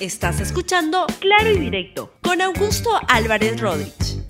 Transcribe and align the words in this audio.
Estás 0.00 0.38
escuchando 0.40 1.06
Claro 1.18 1.50
y 1.50 1.58
Directo 1.58 2.12
con 2.22 2.40
Augusto 2.40 2.88
Álvarez 3.08 3.60
Rodríguez. 3.60 4.22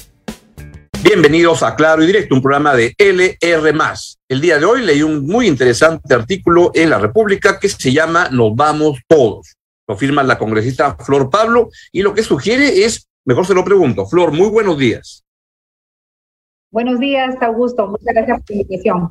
Bienvenidos 1.03 1.63
a 1.63 1.77
Claro 1.77 2.03
y 2.03 2.07
Directo, 2.07 2.35
un 2.35 2.41
programa 2.41 2.75
de 2.75 2.95
LR. 2.97 3.75
El 4.29 4.41
día 4.41 4.59
de 4.59 4.65
hoy 4.65 4.83
leí 4.83 5.03
un 5.03 5.27
muy 5.27 5.47
interesante 5.47 6.15
artículo 6.15 6.71
en 6.73 6.89
La 6.89 6.99
República 6.99 7.61
que 7.61 7.69
se 7.69 7.93
llama 7.93 8.31
Nos 8.31 8.57
vamos 8.57 8.99
todos. 9.07 9.57
Lo 9.87 9.95
firma 9.95 10.23
la 10.23 10.39
congresista 10.39 10.97
Flor 10.97 11.29
Pablo 11.29 11.69
y 11.93 12.01
lo 12.01 12.15
que 12.15 12.23
sugiere 12.23 12.87
es, 12.87 13.07
mejor 13.27 13.47
se 13.47 13.53
lo 13.53 13.63
pregunto, 13.63 14.07
Flor, 14.07 14.33
muy 14.33 14.49
buenos 14.49 14.79
días. 14.79 15.23
Buenos 16.71 16.99
días, 16.99 17.37
Augusto. 17.43 17.89
Muchas 17.89 18.15
gracias 18.15 18.39
por 18.39 18.57
la 18.57 18.63
invitación. 18.63 19.11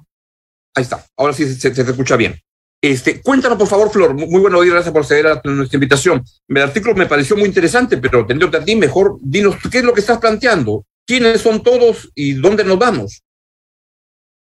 Ahí 0.74 0.82
está, 0.82 1.06
ahora 1.16 1.34
sí 1.34 1.54
se, 1.54 1.76
se, 1.76 1.82
escucha 1.84 2.16
bien. 2.16 2.34
Este, 2.82 3.22
cuéntanos, 3.24 3.58
por 3.58 3.68
favor, 3.68 3.90
Flor. 3.90 4.14
Muy 4.14 4.40
buenos 4.40 4.62
días, 4.62 4.74
gracias 4.74 4.94
por 4.94 5.02
acceder 5.02 5.28
a 5.28 5.42
nuestra 5.44 5.78
invitación. 5.78 6.24
El 6.48 6.62
artículo 6.62 6.94
me 6.94 7.08
pareció 7.08 7.36
muy 7.36 7.46
interesante, 7.46 7.98
pero 7.98 8.26
teniéndote 8.26 8.58
a 8.58 8.66
ti, 8.66 8.76
mejor 8.76 9.18
dinos 9.22 9.56
qué 9.72 9.80
es 9.80 9.84
lo 9.84 9.94
que 9.94 10.02
estás 10.02 10.20
planteando, 10.20 10.84
quiénes 11.06 11.42
son 11.42 11.64
todos 11.64 12.12
y 12.14 12.34
dónde 12.34 12.64
nos 12.64 12.78
vamos. 12.78 13.24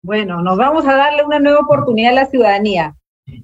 Bueno, 0.02 0.42
nos 0.42 0.56
vamos 0.56 0.86
a 0.86 0.94
darle 0.94 1.24
una 1.24 1.38
nueva 1.38 1.60
oportunidad 1.60 2.12
a 2.12 2.22
la 2.22 2.26
ciudadanía. 2.26 2.96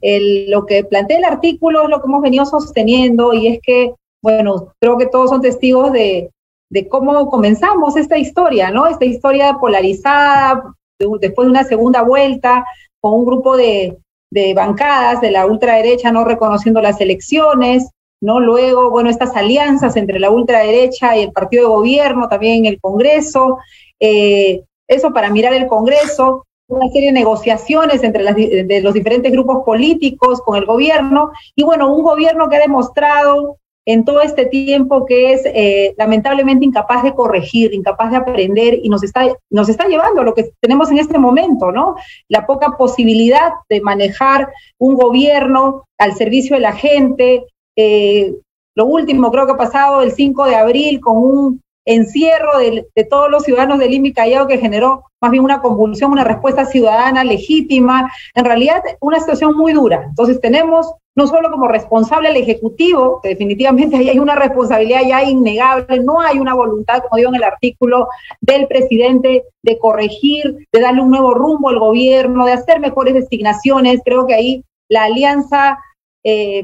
Lo 0.02 0.64
que 0.64 0.84
plantea 0.84 1.18
el 1.18 1.24
artículo 1.24 1.84
es 1.84 1.90
lo 1.90 2.00
que 2.00 2.06
hemos 2.06 2.22
venido 2.22 2.46
sosteniendo 2.46 3.32
y 3.34 3.46
es 3.46 3.60
que, 3.62 3.94
bueno, 4.22 4.72
creo 4.80 4.96
que 4.96 5.06
todos 5.06 5.30
son 5.30 5.42
testigos 5.42 5.92
de, 5.92 6.30
de 6.70 6.88
cómo 6.88 7.28
comenzamos 7.28 7.96
esta 7.96 8.16
historia, 8.16 8.70
¿no? 8.70 8.86
Esta 8.86 9.04
historia 9.04 9.58
polarizada, 9.60 10.74
después 10.98 11.46
de 11.46 11.50
una 11.50 11.64
segunda 11.64 12.02
vuelta, 12.02 12.64
con 13.00 13.14
un 13.14 13.24
grupo 13.24 13.56
de, 13.56 13.96
de 14.30 14.54
bancadas 14.54 15.20
de 15.20 15.30
la 15.30 15.46
ultraderecha 15.46 16.12
no 16.12 16.24
reconociendo 16.24 16.80
las 16.80 17.00
elecciones, 17.00 17.90
¿no? 18.20 18.40
Luego, 18.40 18.90
bueno, 18.90 19.10
estas 19.10 19.34
alianzas 19.36 19.96
entre 19.96 20.18
la 20.18 20.30
ultraderecha 20.30 21.16
y 21.16 21.22
el 21.22 21.32
partido 21.32 21.64
de 21.64 21.68
gobierno, 21.68 22.28
también 22.28 22.66
el 22.66 22.80
Congreso, 22.80 23.58
eh, 24.00 24.62
eso 24.86 25.12
para 25.12 25.30
mirar 25.30 25.54
el 25.54 25.66
Congreso, 25.66 26.46
una 26.68 26.88
serie 26.88 27.08
de 27.08 27.20
negociaciones 27.20 28.02
entre 28.02 28.22
las, 28.22 28.36
de 28.36 28.80
los 28.82 28.92
diferentes 28.92 29.32
grupos 29.32 29.64
políticos 29.64 30.42
con 30.42 30.56
el 30.56 30.66
gobierno, 30.66 31.30
y 31.54 31.62
bueno, 31.62 31.94
un 31.94 32.02
gobierno 32.02 32.48
que 32.48 32.56
ha 32.56 32.60
demostrado 32.60 33.56
en 33.88 34.04
todo 34.04 34.20
este 34.20 34.44
tiempo 34.44 35.06
que 35.06 35.32
es 35.32 35.40
eh, 35.46 35.94
lamentablemente 35.96 36.62
incapaz 36.62 37.02
de 37.02 37.14
corregir, 37.14 37.72
incapaz 37.72 38.10
de 38.10 38.18
aprender 38.18 38.78
y 38.82 38.90
nos 38.90 39.02
está, 39.02 39.34
nos 39.48 39.70
está 39.70 39.88
llevando 39.88 40.22
lo 40.22 40.34
que 40.34 40.50
tenemos 40.60 40.90
en 40.90 40.98
este 40.98 41.18
momento, 41.18 41.72
¿no? 41.72 41.94
La 42.28 42.46
poca 42.46 42.76
posibilidad 42.76 43.50
de 43.70 43.80
manejar 43.80 44.52
un 44.76 44.94
gobierno 44.94 45.84
al 45.96 46.14
servicio 46.16 46.54
de 46.54 46.60
la 46.60 46.74
gente. 46.74 47.46
Eh, 47.76 48.34
lo 48.76 48.84
último 48.84 49.30
creo 49.32 49.46
que 49.46 49.52
ha 49.52 49.56
pasado 49.56 50.02
el 50.02 50.12
5 50.12 50.44
de 50.44 50.56
abril 50.56 51.00
con 51.00 51.16
un 51.16 51.62
encierro 51.86 52.58
de, 52.58 52.86
todos 53.08 53.30
los 53.30 53.44
ciudadanos 53.44 53.78
del 53.78 53.92
Lima 53.92 54.10
Callao 54.14 54.46
que 54.46 54.58
generó 54.58 55.04
más 55.22 55.30
bien 55.30 55.42
una 55.42 55.62
convulsión, 55.62 56.12
una 56.12 56.24
respuesta 56.24 56.66
ciudadana 56.66 57.24
legítima, 57.24 58.12
en 58.34 58.44
realidad 58.44 58.82
una 59.00 59.18
situación 59.18 59.56
muy 59.56 59.72
dura. 59.72 60.04
Entonces 60.10 60.38
tenemos 60.42 60.92
no 61.18 61.26
solo 61.26 61.50
como 61.50 61.66
responsable 61.66 62.28
al 62.28 62.36
Ejecutivo, 62.36 63.18
que 63.20 63.30
definitivamente 63.30 63.96
ahí 63.96 64.08
hay 64.08 64.20
una 64.20 64.36
responsabilidad 64.36 65.00
ya 65.04 65.24
innegable, 65.24 65.98
no 65.98 66.20
hay 66.20 66.38
una 66.38 66.54
voluntad, 66.54 67.02
como 67.02 67.16
digo 67.16 67.30
en 67.30 67.34
el 67.34 67.42
artículo, 67.42 68.06
del 68.40 68.68
presidente 68.68 69.42
de 69.64 69.78
corregir, 69.78 70.68
de 70.72 70.80
darle 70.80 71.02
un 71.02 71.10
nuevo 71.10 71.34
rumbo 71.34 71.70
al 71.70 71.80
gobierno, 71.80 72.46
de 72.46 72.52
hacer 72.52 72.78
mejores 72.78 73.14
designaciones. 73.14 74.00
Creo 74.04 74.28
que 74.28 74.34
ahí 74.34 74.64
la 74.88 75.06
alianza 75.06 75.80
eh, 76.22 76.62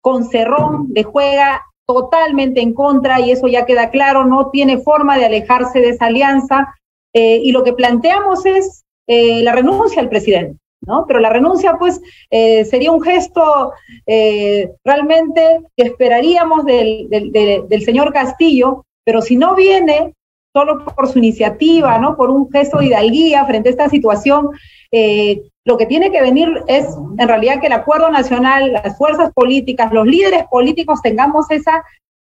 con 0.00 0.28
Cerrón 0.28 0.86
le 0.94 1.02
juega 1.02 1.62
totalmente 1.84 2.60
en 2.60 2.74
contra 2.74 3.18
y 3.18 3.32
eso 3.32 3.48
ya 3.48 3.66
queda 3.66 3.90
claro, 3.90 4.24
no 4.24 4.50
tiene 4.50 4.78
forma 4.78 5.18
de 5.18 5.24
alejarse 5.24 5.80
de 5.80 5.88
esa 5.88 6.06
alianza. 6.06 6.76
Eh, 7.12 7.40
y 7.42 7.50
lo 7.50 7.64
que 7.64 7.72
planteamos 7.72 8.46
es 8.46 8.84
eh, 9.08 9.42
la 9.42 9.50
renuncia 9.50 10.00
al 10.00 10.08
presidente. 10.08 10.60
¿No? 10.80 11.04
Pero 11.06 11.20
la 11.20 11.30
renuncia, 11.30 11.76
pues, 11.78 12.00
eh, 12.30 12.64
sería 12.64 12.92
un 12.92 13.02
gesto 13.02 13.72
eh, 14.06 14.70
realmente 14.84 15.60
que 15.76 15.84
esperaríamos 15.84 16.64
del, 16.64 17.08
del, 17.10 17.82
señor 17.82 18.12
Castillo, 18.12 18.84
pero 19.04 19.22
si 19.22 19.36
no 19.36 19.54
viene 19.54 20.14
solo 20.54 20.84
por 20.84 21.08
su 21.08 21.18
iniciativa, 21.18 21.98
¿no? 21.98 22.16
Por 22.16 22.30
un 22.30 22.50
gesto 22.50 22.78
de 22.78 22.86
hidalguía 22.86 23.44
frente 23.44 23.68
a 23.68 23.72
esta 23.72 23.88
situación, 23.88 24.50
eh, 24.90 25.42
lo 25.64 25.76
que 25.76 25.86
tiene 25.86 26.10
que 26.10 26.22
venir 26.22 26.48
es, 26.66 26.86
en 27.18 27.28
realidad, 27.28 27.60
que 27.60 27.66
el 27.66 27.72
acuerdo 27.72 28.10
nacional, 28.10 28.72
las 28.72 28.96
fuerzas 28.96 29.32
políticas, 29.34 29.92
los 29.92 30.06
líderes 30.06 30.44
políticos 30.50 31.02
tengamos 31.02 31.50
esa 31.50 31.84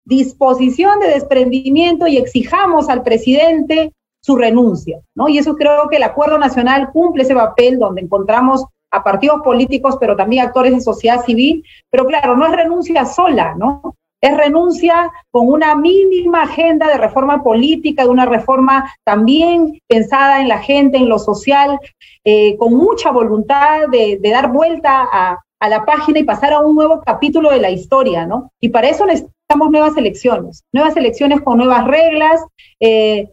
disposición 0.06 0.98
de 1.00 1.08
desprendimiento 1.08 2.06
y 2.06 2.16
exijamos 2.16 2.88
al 2.88 3.02
presidente 3.02 3.92
su 4.26 4.36
renuncia, 4.36 4.98
¿no? 5.14 5.28
Y 5.28 5.38
eso 5.38 5.54
creo 5.54 5.88
que 5.88 5.98
el 5.98 6.02
Acuerdo 6.02 6.36
Nacional 6.36 6.90
cumple 6.92 7.22
ese 7.22 7.34
papel 7.34 7.78
donde 7.78 8.00
encontramos 8.02 8.64
a 8.90 9.04
partidos 9.04 9.40
políticos, 9.42 9.96
pero 10.00 10.16
también 10.16 10.44
actores 10.44 10.72
de 10.74 10.80
sociedad 10.80 11.24
civil, 11.24 11.64
pero 11.90 12.06
claro, 12.06 12.36
no 12.36 12.44
es 12.44 12.52
renuncia 12.52 13.04
sola, 13.04 13.54
¿no? 13.56 13.94
Es 14.20 14.36
renuncia 14.36 15.12
con 15.30 15.46
una 15.48 15.76
mínima 15.76 16.42
agenda 16.42 16.88
de 16.88 16.98
reforma 16.98 17.44
política, 17.44 18.02
de 18.02 18.08
una 18.08 18.26
reforma 18.26 18.92
también 19.04 19.78
pensada 19.86 20.40
en 20.40 20.48
la 20.48 20.58
gente, 20.58 20.96
en 20.96 21.08
lo 21.08 21.20
social, 21.20 21.78
eh, 22.24 22.56
con 22.56 22.74
mucha 22.74 23.12
voluntad 23.12 23.86
de, 23.92 24.18
dar 24.20 24.50
vuelta 24.50 25.06
a, 25.12 25.38
a, 25.60 25.68
la 25.68 25.84
página 25.84 26.18
y 26.18 26.24
pasar 26.24 26.52
a 26.52 26.60
un 26.60 26.74
nuevo 26.74 27.00
capítulo 27.02 27.50
de 27.50 27.60
la 27.60 27.70
historia, 27.70 28.26
¿no? 28.26 28.50
Y 28.60 28.70
para 28.70 28.88
eso 28.88 29.06
necesitamos 29.06 29.70
nuevas 29.70 29.96
elecciones, 29.96 30.64
nuevas 30.72 30.96
elecciones 30.96 31.42
con 31.42 31.58
nuevas 31.58 31.86
reglas, 31.86 32.40
eh, 32.80 33.28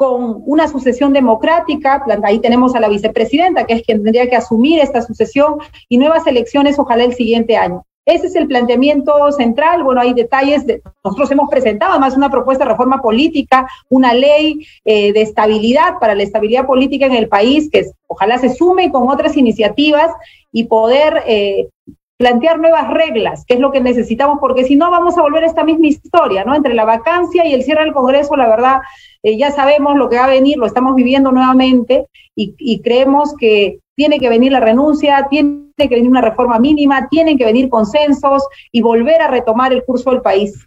con 0.00 0.42
una 0.46 0.66
sucesión 0.66 1.12
democrática, 1.12 2.02
ahí 2.22 2.38
tenemos 2.38 2.74
a 2.74 2.80
la 2.80 2.88
vicepresidenta, 2.88 3.66
que 3.66 3.74
es 3.74 3.82
quien 3.82 4.02
tendría 4.02 4.30
que 4.30 4.36
asumir 4.36 4.80
esta 4.80 5.02
sucesión, 5.02 5.56
y 5.90 5.98
nuevas 5.98 6.26
elecciones 6.26 6.78
ojalá 6.78 7.04
el 7.04 7.12
siguiente 7.12 7.58
año. 7.58 7.84
Ese 8.06 8.28
es 8.28 8.34
el 8.34 8.48
planteamiento 8.48 9.30
central. 9.32 9.82
Bueno, 9.82 10.00
hay 10.00 10.14
detalles. 10.14 10.66
De, 10.66 10.80
nosotros 11.04 11.30
hemos 11.32 11.50
presentado 11.50 11.92
además 11.92 12.16
una 12.16 12.30
propuesta 12.30 12.64
de 12.64 12.70
reforma 12.70 13.02
política, 13.02 13.68
una 13.90 14.14
ley 14.14 14.66
eh, 14.86 15.12
de 15.12 15.20
estabilidad 15.20 15.98
para 16.00 16.14
la 16.14 16.22
estabilidad 16.22 16.64
política 16.64 17.04
en 17.04 17.16
el 17.16 17.28
país, 17.28 17.68
que 17.70 17.80
es, 17.80 17.92
ojalá 18.06 18.38
se 18.38 18.54
sume 18.54 18.90
con 18.90 19.06
otras 19.10 19.36
iniciativas 19.36 20.10
y 20.50 20.64
poder 20.64 21.24
eh, 21.26 21.68
plantear 22.20 22.58
nuevas 22.58 22.86
reglas, 22.90 23.46
que 23.46 23.54
es 23.54 23.60
lo 23.60 23.72
que 23.72 23.80
necesitamos, 23.80 24.36
porque 24.42 24.64
si 24.64 24.76
no 24.76 24.90
vamos 24.90 25.16
a 25.16 25.22
volver 25.22 25.42
a 25.42 25.46
esta 25.46 25.64
misma 25.64 25.86
historia, 25.86 26.44
¿no? 26.44 26.54
Entre 26.54 26.74
la 26.74 26.84
vacancia 26.84 27.46
y 27.46 27.54
el 27.54 27.62
cierre 27.62 27.82
del 27.84 27.94
Congreso, 27.94 28.36
la 28.36 28.46
verdad, 28.46 28.80
eh, 29.22 29.38
ya 29.38 29.50
sabemos 29.50 29.96
lo 29.96 30.10
que 30.10 30.16
va 30.16 30.26
a 30.26 30.28
venir, 30.28 30.58
lo 30.58 30.66
estamos 30.66 30.94
viviendo 30.94 31.32
nuevamente 31.32 32.08
y, 32.36 32.54
y, 32.58 32.82
creemos 32.82 33.34
que 33.38 33.78
tiene 33.96 34.20
que 34.20 34.28
venir 34.28 34.52
la 34.52 34.60
renuncia, 34.60 35.28
tiene 35.30 35.70
que 35.78 35.88
venir 35.88 36.10
una 36.10 36.20
reforma 36.20 36.58
mínima, 36.58 37.08
tienen 37.08 37.38
que 37.38 37.46
venir 37.46 37.70
consensos 37.70 38.46
y 38.70 38.82
volver 38.82 39.22
a 39.22 39.28
retomar 39.28 39.72
el 39.72 39.82
curso 39.82 40.10
del 40.10 40.20
país. 40.20 40.66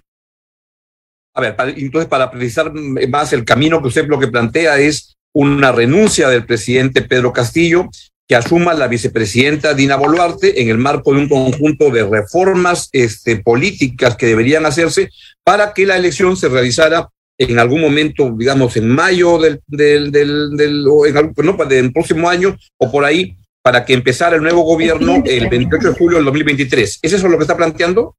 A 1.35 1.41
ver, 1.41 1.55
entonces 1.77 2.09
para 2.09 2.31
precisar 2.31 2.73
más 2.73 3.31
el 3.31 3.45
camino 3.45 3.79
que 3.79 3.89
usted 3.89 4.07
lo 4.07 4.17
que 4.17 4.27
plantea 4.27 4.79
es 4.79 5.15
una 5.35 5.71
renuncia 5.71 6.29
del 6.29 6.47
presidente 6.47 7.03
Pedro 7.03 7.31
Castillo 7.31 7.89
que 8.27 8.35
asuma 8.35 8.73
la 8.73 8.87
vicepresidenta 8.87 9.73
Dina 9.73 9.95
Boluarte 9.95 10.61
en 10.61 10.69
el 10.69 10.77
marco 10.77 11.13
de 11.13 11.19
un 11.19 11.29
conjunto 11.29 11.89
de 11.89 12.05
reformas 12.05 12.89
este, 12.91 13.37
políticas 13.37 14.15
que 14.15 14.27
deberían 14.27 14.65
hacerse 14.65 15.09
para 15.43 15.73
que 15.73 15.85
la 15.85 15.97
elección 15.97 16.37
se 16.37 16.49
realizara 16.49 17.09
en 17.37 17.59
algún 17.59 17.81
momento, 17.81 18.31
digamos, 18.37 18.77
en 18.77 18.87
mayo 18.87 19.37
del, 19.39 19.61
del, 19.67 20.11
del, 20.11 20.55
del 20.55 20.87
o 20.87 21.05
en 21.05 21.17
algún, 21.17 21.45
no, 21.45 21.65
del 21.65 21.91
próximo 21.91 22.29
año 22.29 22.55
o 22.77 22.91
por 22.91 23.03
ahí, 23.03 23.35
para 23.61 23.85
que 23.85 23.93
empezara 23.93 24.35
el 24.35 24.43
nuevo 24.43 24.61
gobierno 24.61 25.21
el 25.25 25.49
28 25.49 25.89
de 25.89 25.97
julio 25.97 26.17
del 26.17 26.25
2023. 26.25 26.99
¿Es 27.01 27.13
eso 27.13 27.27
lo 27.27 27.37
que 27.37 27.43
está 27.43 27.57
planteando? 27.57 28.15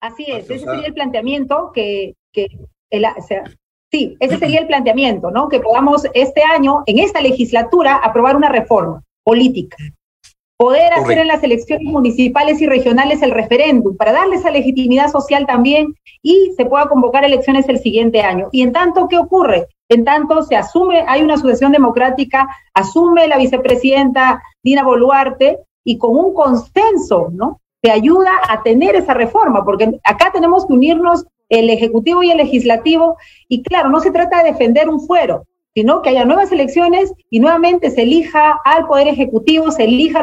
Así 0.00 0.26
es, 0.28 0.44
ese 0.50 0.64
sería 0.64 0.86
el 0.86 0.94
planteamiento 0.94 1.72
que, 1.74 2.14
que 2.32 2.48
el, 2.90 3.04
o 3.04 3.26
sea, 3.26 3.44
Sí, 3.94 4.16
ese 4.18 4.38
sería 4.38 4.58
el 4.58 4.66
planteamiento, 4.66 5.30
¿no? 5.30 5.48
Que 5.48 5.60
podamos 5.60 6.04
este 6.14 6.42
año, 6.42 6.82
en 6.86 6.98
esta 6.98 7.20
legislatura, 7.20 7.94
aprobar 7.94 8.34
una 8.34 8.48
reforma 8.48 9.04
política. 9.22 9.76
Poder 10.56 10.92
hacer 10.94 11.18
en 11.18 11.28
las 11.28 11.44
elecciones 11.44 11.86
municipales 11.86 12.60
y 12.60 12.66
regionales 12.66 13.22
el 13.22 13.30
referéndum 13.30 13.96
para 13.96 14.10
darle 14.10 14.34
esa 14.34 14.50
legitimidad 14.50 15.12
social 15.12 15.46
también 15.46 15.94
y 16.22 16.54
se 16.56 16.66
pueda 16.66 16.88
convocar 16.88 17.24
elecciones 17.24 17.68
el 17.68 17.78
siguiente 17.78 18.20
año. 18.22 18.48
Y 18.50 18.62
en 18.62 18.72
tanto, 18.72 19.06
¿qué 19.06 19.16
ocurre? 19.16 19.68
En 19.88 20.04
tanto, 20.04 20.42
se 20.42 20.56
asume, 20.56 21.04
hay 21.06 21.22
una 21.22 21.36
sucesión 21.36 21.70
democrática, 21.70 22.48
asume 22.74 23.28
la 23.28 23.38
vicepresidenta 23.38 24.42
Dina 24.60 24.82
Boluarte 24.82 25.60
y 25.84 25.98
con 25.98 26.16
un 26.16 26.34
consenso, 26.34 27.28
¿no? 27.32 27.60
Te 27.80 27.92
ayuda 27.92 28.32
a 28.48 28.60
tener 28.64 28.96
esa 28.96 29.14
reforma, 29.14 29.64
porque 29.64 30.00
acá 30.02 30.32
tenemos 30.32 30.66
que 30.66 30.72
unirnos 30.72 31.26
el 31.48 31.70
Ejecutivo 31.70 32.22
y 32.22 32.30
el 32.30 32.38
Legislativo, 32.38 33.16
y 33.48 33.62
claro, 33.62 33.90
no 33.90 34.00
se 34.00 34.10
trata 34.10 34.42
de 34.42 34.52
defender 34.52 34.88
un 34.88 35.06
fuero, 35.06 35.44
sino 35.74 36.02
que 36.02 36.10
haya 36.10 36.24
nuevas 36.24 36.52
elecciones 36.52 37.12
y 37.30 37.40
nuevamente 37.40 37.90
se 37.90 38.02
elija 38.02 38.60
al 38.64 38.86
Poder 38.86 39.08
Ejecutivo, 39.08 39.72
se 39.72 39.84
elija 39.84 40.22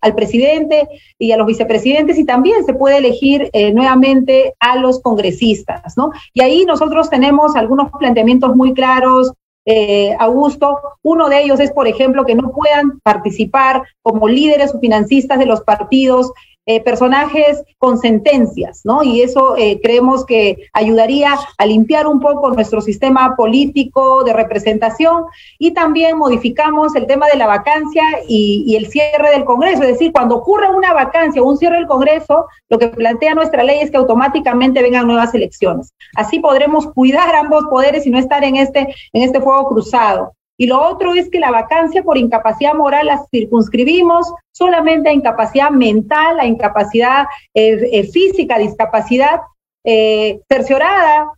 al 0.00 0.14
presidente 0.14 0.88
y 1.18 1.32
a 1.32 1.36
los 1.36 1.46
vicepresidentes 1.46 2.18
y 2.18 2.24
también 2.24 2.64
se 2.64 2.72
puede 2.72 2.96
elegir 2.96 3.50
eh, 3.52 3.72
nuevamente 3.72 4.54
a 4.60 4.76
los 4.76 5.00
congresistas, 5.02 5.96
¿no? 5.96 6.10
Y 6.32 6.40
ahí 6.40 6.64
nosotros 6.64 7.10
tenemos 7.10 7.54
algunos 7.54 7.90
planteamientos 7.98 8.56
muy 8.56 8.72
claros, 8.72 9.32
eh, 9.66 10.16
Augusto. 10.18 10.78
Uno 11.02 11.28
de 11.28 11.42
ellos 11.42 11.60
es, 11.60 11.70
por 11.72 11.86
ejemplo, 11.86 12.24
que 12.24 12.34
no 12.34 12.52
puedan 12.52 13.00
participar 13.00 13.82
como 14.00 14.26
líderes 14.26 14.74
o 14.74 14.80
financistas 14.80 15.38
de 15.38 15.44
los 15.44 15.60
partidos 15.60 16.32
eh, 16.70 16.82
personajes 16.82 17.64
con 17.78 17.96
sentencias, 17.96 18.82
¿no? 18.84 19.02
Y 19.02 19.22
eso 19.22 19.56
eh, 19.56 19.80
creemos 19.82 20.26
que 20.26 20.68
ayudaría 20.74 21.34
a 21.56 21.64
limpiar 21.64 22.06
un 22.06 22.20
poco 22.20 22.50
nuestro 22.50 22.82
sistema 22.82 23.34
político 23.36 24.22
de 24.22 24.34
representación 24.34 25.24
y 25.58 25.70
también 25.72 26.18
modificamos 26.18 26.94
el 26.94 27.06
tema 27.06 27.26
de 27.32 27.38
la 27.38 27.46
vacancia 27.46 28.02
y, 28.28 28.76
el 28.76 28.86
cierre 28.88 29.30
del 29.30 29.46
Congreso. 29.46 29.82
Es 29.82 29.92
decir, 29.92 30.12
cuando 30.12 30.36
ocurre 30.36 30.68
una 30.68 30.92
vacancia 30.92 31.40
o 31.40 31.48
un 31.48 31.56
cierre 31.56 31.76
del 31.76 31.86
Congreso, 31.86 32.44
lo 32.68 32.78
que 32.78 32.88
plantea 32.88 33.34
nuestra 33.34 33.64
ley 33.64 33.78
es 33.80 33.90
que 33.90 33.96
automáticamente 33.96 34.82
vengan 34.82 35.06
nuevas 35.06 35.32
elecciones. 35.32 35.94
Así 36.16 36.38
podremos 36.38 36.92
cuidar 36.92 37.34
ambos 37.34 37.64
poderes 37.70 38.06
y 38.06 38.10
no 38.10 38.18
estar 38.18 38.44
en 38.44 38.56
este, 38.56 38.94
en 39.14 39.22
este 39.22 39.40
fuego 39.40 39.70
cruzado. 39.70 40.34
Y 40.60 40.66
lo 40.66 40.82
otro 40.82 41.14
es 41.14 41.30
que 41.30 41.38
la 41.38 41.52
vacancia 41.52 42.02
por 42.02 42.18
incapacidad 42.18 42.74
moral 42.74 43.06
la 43.06 43.24
circunscribimos 43.30 44.34
solamente 44.50 45.08
a 45.08 45.12
incapacidad 45.12 45.70
mental, 45.70 46.40
a 46.40 46.46
incapacidad 46.46 47.26
eh, 47.54 47.78
eh, 47.92 48.04
física, 48.08 48.58
discapacidad 48.58 49.40
eh, 49.84 50.40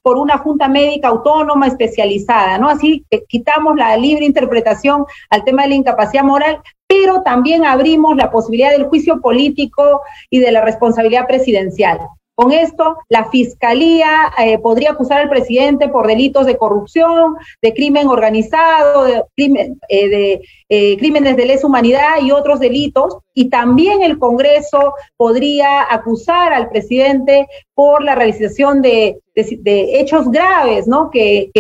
por 0.03 0.17
una 0.17 0.39
junta 0.39 0.69
médica 0.69 1.09
autónoma 1.09 1.67
especializada, 1.67 2.57
¿no? 2.57 2.71
Así 2.71 3.05
que 3.11 3.25
quitamos 3.29 3.77
la 3.77 3.95
libre 3.99 4.25
interpretación 4.25 5.05
al 5.29 5.45
tema 5.45 5.63
de 5.63 5.69
la 5.69 5.75
incapacidad 5.75 6.25
moral, 6.25 6.61
pero 6.87 7.23
también 7.23 7.67
abrimos 7.67 8.17
la 8.17 8.31
posibilidad 8.31 8.71
del 8.71 8.87
juicio 8.87 9.21
político 9.21 10.01
y 10.31 10.41
de 10.41 10.51
la 10.51 10.63
responsabilidad 10.63 11.27
presidencial. 11.27 12.01
Con 12.41 12.53
esto, 12.53 12.97
la 13.11 13.29
Fiscalía 13.29 14.33
eh, 14.39 14.57
podría 14.57 14.93
acusar 14.93 15.21
al 15.21 15.29
presidente 15.29 15.91
por 15.91 16.07
delitos 16.07 16.47
de 16.47 16.57
corrupción, 16.57 17.37
de 17.61 17.75
crimen 17.75 18.09
organizado, 18.09 19.05
de, 19.05 19.77
eh, 19.91 20.41
eh, 20.71 20.97
crímenes 20.97 21.37
de 21.37 21.45
lesa 21.45 21.67
humanidad 21.67 22.23
y 22.23 22.31
otros 22.31 22.59
delitos. 22.59 23.19
Y 23.35 23.51
también 23.51 24.03
el 24.03 24.19
Congreso 24.19 24.95
podría 25.19 25.83
acusar 25.93 26.55
al 26.55 26.71
presidente 26.71 27.47
por 27.75 28.03
la 28.03 28.15
realización 28.15 28.81
de, 28.81 29.19
hechos 29.35 30.31
graves, 30.31 30.89
¿no? 30.89 31.11
Que, 31.11 31.51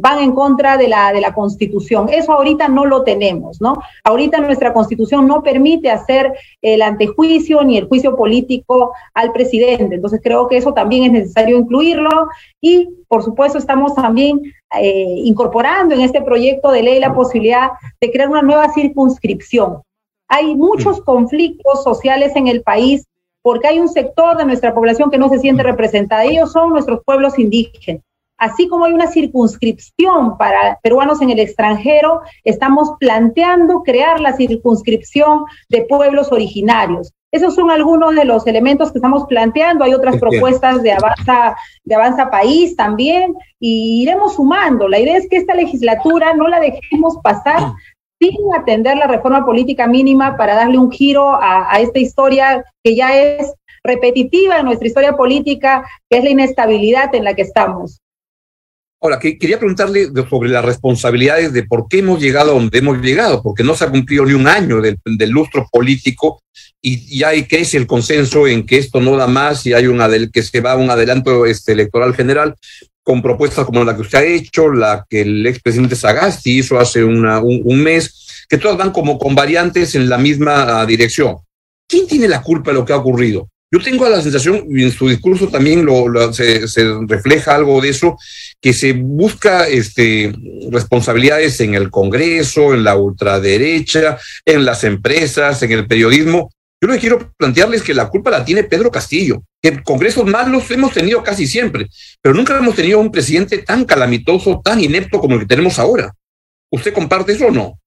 van 0.00 0.20
en 0.20 0.32
contra 0.32 0.76
de 0.76 0.88
la, 0.88 1.12
de 1.12 1.20
la 1.20 1.34
Constitución. 1.34 2.08
Eso 2.10 2.32
ahorita 2.32 2.68
no 2.68 2.86
lo 2.86 3.02
tenemos, 3.02 3.60
¿no? 3.60 3.74
Ahorita 4.04 4.40
nuestra 4.40 4.72
Constitución 4.72 5.26
no 5.26 5.42
permite 5.42 5.90
hacer 5.90 6.32
el 6.62 6.82
antejuicio 6.82 7.62
ni 7.62 7.76
el 7.76 7.86
juicio 7.86 8.16
político 8.16 8.92
al 9.14 9.32
presidente. 9.32 9.94
Entonces 9.94 10.20
creo 10.22 10.48
que 10.48 10.56
eso 10.56 10.72
también 10.72 11.04
es 11.04 11.12
necesario 11.12 11.58
incluirlo 11.58 12.28
y, 12.60 12.88
por 13.08 13.22
supuesto, 13.22 13.58
estamos 13.58 13.94
también 13.94 14.40
eh, 14.80 15.14
incorporando 15.24 15.94
en 15.94 16.00
este 16.00 16.22
proyecto 16.22 16.70
de 16.70 16.82
ley 16.82 16.98
la 16.98 17.14
posibilidad 17.14 17.70
de 18.00 18.10
crear 18.10 18.28
una 18.28 18.42
nueva 18.42 18.72
circunscripción. 18.72 19.82
Hay 20.28 20.54
muchos 20.54 21.00
mm. 21.00 21.04
conflictos 21.04 21.84
sociales 21.84 22.32
en 22.36 22.48
el 22.48 22.62
país 22.62 23.04
porque 23.42 23.68
hay 23.68 23.80
un 23.80 23.88
sector 23.88 24.36
de 24.36 24.44
nuestra 24.44 24.74
población 24.74 25.10
que 25.10 25.18
no 25.18 25.28
se 25.28 25.38
siente 25.38 25.62
representada. 25.62 26.24
Ellos 26.24 26.52
son 26.52 26.70
nuestros 26.70 27.00
pueblos 27.04 27.38
indígenas 27.38 28.02
Así 28.40 28.68
como 28.68 28.86
hay 28.86 28.94
una 28.94 29.06
circunscripción 29.06 30.38
para 30.38 30.80
peruanos 30.82 31.20
en 31.20 31.28
el 31.28 31.38
extranjero, 31.38 32.22
estamos 32.42 32.92
planteando 32.98 33.82
crear 33.82 34.18
la 34.18 34.32
circunscripción 34.32 35.44
de 35.68 35.82
pueblos 35.82 36.32
originarios. 36.32 37.12
Esos 37.32 37.54
son 37.54 37.70
algunos 37.70 38.16
de 38.16 38.24
los 38.24 38.46
elementos 38.46 38.90
que 38.90 38.98
estamos 38.98 39.26
planteando. 39.28 39.84
Hay 39.84 39.92
otras 39.92 40.16
propuestas 40.16 40.82
de 40.82 40.92
Avanza, 40.92 41.54
de 41.84 41.94
Avanza 41.94 42.30
País 42.30 42.74
también, 42.76 43.34
y 43.60 44.02
iremos 44.02 44.36
sumando. 44.36 44.88
La 44.88 44.98
idea 44.98 45.18
es 45.18 45.28
que 45.28 45.36
esta 45.36 45.54
legislatura 45.54 46.32
no 46.32 46.48
la 46.48 46.60
dejemos 46.60 47.18
pasar 47.22 47.74
sin 48.18 48.36
atender 48.58 48.96
la 48.96 49.06
reforma 49.06 49.44
política 49.44 49.86
mínima 49.86 50.38
para 50.38 50.54
darle 50.54 50.78
un 50.78 50.90
giro 50.90 51.28
a, 51.28 51.70
a 51.70 51.80
esta 51.80 51.98
historia 51.98 52.64
que 52.82 52.96
ya 52.96 53.14
es 53.14 53.54
repetitiva 53.84 54.58
en 54.58 54.64
nuestra 54.64 54.88
historia 54.88 55.14
política, 55.14 55.86
que 56.08 56.16
es 56.16 56.24
la 56.24 56.30
inestabilidad 56.30 57.14
en 57.14 57.24
la 57.24 57.34
que 57.34 57.42
estamos. 57.42 58.00
Ahora, 59.02 59.18
que, 59.18 59.38
quería 59.38 59.58
preguntarle 59.58 60.08
sobre 60.28 60.50
las 60.50 60.64
responsabilidades 60.64 61.54
de 61.54 61.62
por 61.62 61.88
qué 61.88 62.00
hemos 62.00 62.20
llegado 62.20 62.50
a 62.50 62.54
donde 62.54 62.78
hemos 62.78 63.00
llegado, 63.00 63.42
porque 63.42 63.64
no 63.64 63.74
se 63.74 63.84
ha 63.84 63.90
cumplido 63.90 64.26
ni 64.26 64.34
un 64.34 64.46
año 64.46 64.80
del, 64.82 64.98
lustro 65.30 65.66
político 65.72 66.42
y 66.82 67.18
ya 67.18 67.30
crece 67.46 67.78
el 67.78 67.86
consenso 67.86 68.46
en 68.46 68.66
que 68.66 68.76
esto 68.76 69.00
no 69.00 69.16
da 69.16 69.26
más 69.26 69.64
y 69.66 69.72
hay 69.72 69.86
un 69.86 70.00
que 70.30 70.42
se 70.42 70.60
va 70.60 70.72
a 70.72 70.76
un 70.76 70.90
adelanto 70.90 71.46
este, 71.46 71.72
electoral 71.72 72.14
general 72.14 72.54
con 73.02 73.22
propuestas 73.22 73.64
como 73.64 73.84
la 73.84 73.94
que 73.94 74.02
usted 74.02 74.18
ha 74.18 74.24
hecho, 74.24 74.70
la 74.70 75.06
que 75.08 75.22
el 75.22 75.46
expresidente 75.46 75.96
Sagasti 75.96 76.58
hizo 76.58 76.78
hace 76.78 77.02
una, 77.02 77.40
un, 77.40 77.82
mes, 77.82 78.44
que 78.48 78.58
todas 78.58 78.76
van 78.76 78.92
como 78.92 79.18
con 79.18 79.34
variantes 79.34 79.94
en 79.94 80.08
la 80.08 80.18
misma 80.18 80.84
dirección. 80.84 81.38
¿Quién 81.88 82.06
tiene 82.06 82.28
la 82.28 82.42
culpa 82.42 82.70
de 82.70 82.78
lo 82.78 82.84
que 82.84 82.92
ha 82.92 82.98
ocurrido? 82.98 83.48
Yo 83.72 83.78
tengo 83.78 84.08
la 84.08 84.20
sensación, 84.20 84.64
y 84.68 84.82
en 84.82 84.90
su 84.90 85.08
discurso 85.08 85.48
también 85.48 85.86
lo, 85.86 86.32
se, 86.32 86.66
refleja 87.06 87.54
algo 87.54 87.80
de 87.80 87.90
eso, 87.90 88.18
que 88.60 88.72
se 88.72 88.92
busca 88.94 89.68
este, 89.68 90.32
responsabilidades 90.72 91.60
en 91.60 91.76
el 91.76 91.88
Congreso, 91.88 92.74
en 92.74 92.82
la 92.82 92.96
ultraderecha, 92.96 94.18
en 94.44 94.64
las 94.64 94.82
empresas, 94.82 95.62
en 95.62 95.70
el 95.70 95.86
periodismo. 95.86 96.50
Yo 96.82 96.88
lo 96.88 96.94
que 96.94 97.00
quiero 97.00 97.32
plantearles 97.36 97.82
es 97.82 97.86
que 97.86 97.94
la 97.94 98.08
culpa 98.08 98.30
la 98.30 98.44
tiene 98.44 98.64
Pedro 98.64 98.90
Castillo, 98.90 99.42
que 99.62 99.82
congresos 99.84 100.24
malos 100.24 100.68
hemos 100.70 100.92
tenido 100.92 101.22
casi 101.22 101.46
siempre, 101.46 101.86
pero 102.20 102.34
nunca 102.34 102.58
hemos 102.58 102.74
tenido 102.74 102.98
un 102.98 103.12
presidente 103.12 103.58
tan 103.58 103.84
calamitoso, 103.84 104.60
tan 104.64 104.82
inepto 104.82 105.20
como 105.20 105.34
el 105.34 105.42
que 105.42 105.46
tenemos 105.46 105.78
ahora. 105.78 106.12
¿Usted 106.72 106.92
comparte 106.92 107.32
eso 107.32 107.46
o 107.46 107.50
no? 107.50 107.78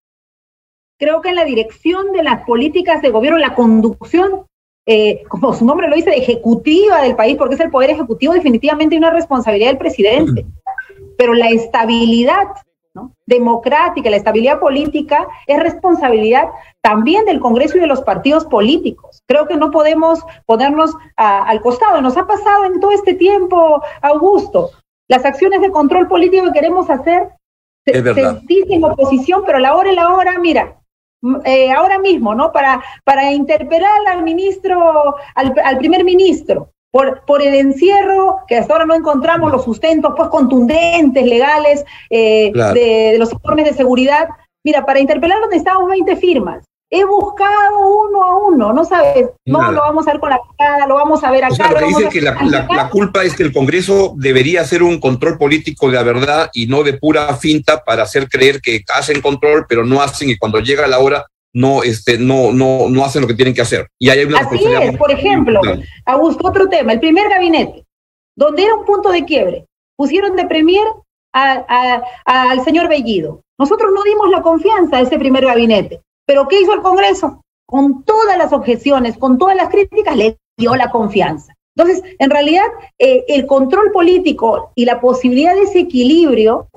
Creo 0.98 1.22
que 1.22 1.30
en 1.30 1.36
la 1.36 1.44
dirección 1.44 2.14
de 2.14 2.24
las 2.24 2.46
políticas 2.46 3.02
de 3.02 3.10
gobierno, 3.10 3.40
la 3.40 3.56
conducción 3.56 4.46
eh, 4.86 5.24
como 5.30 5.54
su 5.54 5.66
nombre 5.66 5.88
lo 5.88 5.96
dice, 5.96 6.12
ejecutiva 6.12 7.02
del 7.02 7.16
país, 7.16 7.38
porque 7.38 7.56
es 7.56 7.62
el 7.62 7.72
poder 7.72 7.90
ejecutivo, 7.90 8.34
definitivamente 8.34 8.98
una 8.98 9.12
responsabilidad 9.12 9.70
del 9.70 9.78
presidente. 9.78 10.46
Pero 11.18 11.34
la 11.34 11.50
estabilidad 11.50 12.48
democrática, 13.26 14.10
la 14.10 14.18
estabilidad 14.18 14.60
política 14.60 15.28
es 15.48 15.60
responsabilidad 15.60 16.50
también 16.82 17.26
del 17.26 17.40
Congreso 17.40 17.78
y 17.78 17.82
de 17.82 17.88
los 17.88 18.02
partidos 18.02 18.46
políticos. 18.46 19.24
Creo 19.28 19.48
que 19.48 19.56
no 19.56 19.72
podemos 19.72 20.20
ponernos 20.46 20.94
al 21.16 21.62
costado. 21.62 22.02
Nos 22.02 22.18
ha 22.18 22.28
pasado 22.28 22.66
en 22.66 22.80
todo 22.80 22.92
este 22.92 23.14
tiempo, 23.14 23.82
Augusto. 24.02 24.72
Las 25.08 25.26
acciones 25.26 25.62
de 25.62 25.72
control 25.72 26.08
político 26.08 26.46
que 26.46 26.60
queremos 26.60 26.90
hacer 26.90 27.30
se, 27.86 27.94
se 27.94 28.40
dicen 28.48 28.84
oposición, 28.84 29.44
pero 29.46 29.60
la 29.60 29.76
hora 29.76 29.92
y 29.92 29.96
la 29.96 30.10
hora, 30.10 30.40
mira, 30.40 30.78
eh, 31.46 31.72
ahora 31.72 32.00
mismo, 32.00 32.36
¿no? 32.36 32.52
Para, 32.52 32.84
para 33.04 33.32
interpelar 33.32 33.92
al 34.08 34.24
ministro, 34.24 35.16
al, 35.36 35.78
primer 35.78 36.04
ministro, 36.04 36.70
por, 36.92 37.24
por, 37.26 37.42
el 37.42 37.56
encierro, 37.56 38.40
que 38.48 38.58
hasta 38.58 38.74
ahora 38.74 38.86
no 38.86 38.96
encontramos 38.96 39.52
los 39.52 39.64
sustentos 39.64 40.14
pues 40.16 40.30
contundentes, 40.30 41.26
legales, 41.26 41.86
eh, 42.10 42.52
de, 42.54 43.16
los 43.18 43.32
informes 43.32 43.66
de 43.66 43.74
seguridad. 43.74 44.28
Mira, 44.64 44.86
para 44.86 45.00
interpelarlo 45.00 45.48
necesitamos 45.48 45.90
20 45.90 46.16
firmas. 46.18 46.66
He 46.96 47.04
buscado 47.06 47.88
uno 48.08 48.24
a 48.24 48.38
uno, 48.38 48.72
no 48.72 48.86
sabes, 48.86 49.28
no 49.46 49.72
lo 49.72 49.82
vamos 49.82 50.08
a 50.08 50.12
ver 50.12 50.20
con 50.20 50.30
la 50.30 50.40
cara, 50.56 50.86
lo 50.86 50.94
vamos 50.94 51.24
a 51.24 51.32
ver 51.32 51.44
acá. 51.44 51.54
O 51.54 51.56
sea, 51.56 52.10
que 52.10 52.20
que 52.20 52.22
la, 52.22 52.36
la, 52.70 52.90
culpa 52.90 53.24
es 53.24 53.36
que 53.36 53.42
el 53.42 53.52
Congreso 53.52 54.14
debería 54.16 54.62
hacer 54.62 54.84
un 54.84 55.00
control 55.00 55.40
político 55.40 55.88
de 55.88 55.94
la 55.94 56.04
verdad 56.04 56.52
y 56.54 56.68
no 56.68 56.84
de 56.84 56.94
pura 56.94 57.36
finta 57.36 57.84
para 57.84 58.04
hacer 58.04 58.30
creer 58.30 58.62
que 58.62 58.84
hacen 58.94 59.22
control, 59.22 59.66
pero 59.68 59.84
no 59.84 60.04
hacen 60.04 60.30
y 60.30 60.38
cuando 60.38 60.60
llega 60.60 60.86
la 60.86 61.00
hora 61.00 61.26
no, 61.52 61.82
este, 61.82 62.20
no, 62.20 62.52
no, 62.52 62.90
no 62.90 63.04
hacen 63.04 63.24
lo 63.24 63.28
que 63.28 63.34
tienen 63.34 63.56
que 63.56 63.64
hacer. 63.64 63.88
Y 63.98 64.10
hay 64.10 64.24
una 64.26 64.42
Así 64.42 64.64
es, 64.64 64.96
por 64.96 65.10
ejemplo, 65.10 65.62
Augusto, 66.06 66.48
otro 66.48 66.70
tema, 66.70 66.94
el 66.94 67.00
primer 67.00 67.28
gabinete, 67.28 67.86
donde 68.36 68.66
era 68.66 68.76
un 68.76 68.86
punto 68.86 69.10
de 69.10 69.26
quiebre, 69.26 69.66
pusieron 69.96 70.36
de 70.36 70.46
premier 70.46 70.86
al 71.34 72.64
señor 72.64 72.88
Bellido. 72.88 73.42
Nosotros 73.58 73.92
no 73.96 74.04
dimos 74.04 74.30
la 74.30 74.44
confianza 74.44 74.98
a 74.98 75.02
ese 75.02 75.18
primer 75.18 75.44
gabinete. 75.44 76.02
Pero 76.26 76.48
¿qué 76.48 76.62
hizo 76.62 76.74
el 76.74 76.82
Congreso? 76.82 77.42
Con 77.66 78.04
todas 78.04 78.38
las 78.38 78.54
objeciones, 78.54 79.18
con 79.18 79.38
todas 79.38 79.56
las 79.56 79.70
críticas, 79.70 80.16
le 80.16 80.38
dio 80.58 80.76
la 80.76 80.92
confianza. 80.92 81.54
Entonces, 81.76 82.04
en 82.20 82.30
realidad, 82.30 82.66
eh, 83.00 83.26
el 83.28 83.48
control 83.48 83.92
político 83.92 84.72
y 84.76 84.86
la 84.86 85.02
posibilidad 85.02 85.56
de 85.56 85.64
ese 85.64 85.80
equilibrio 85.80 86.68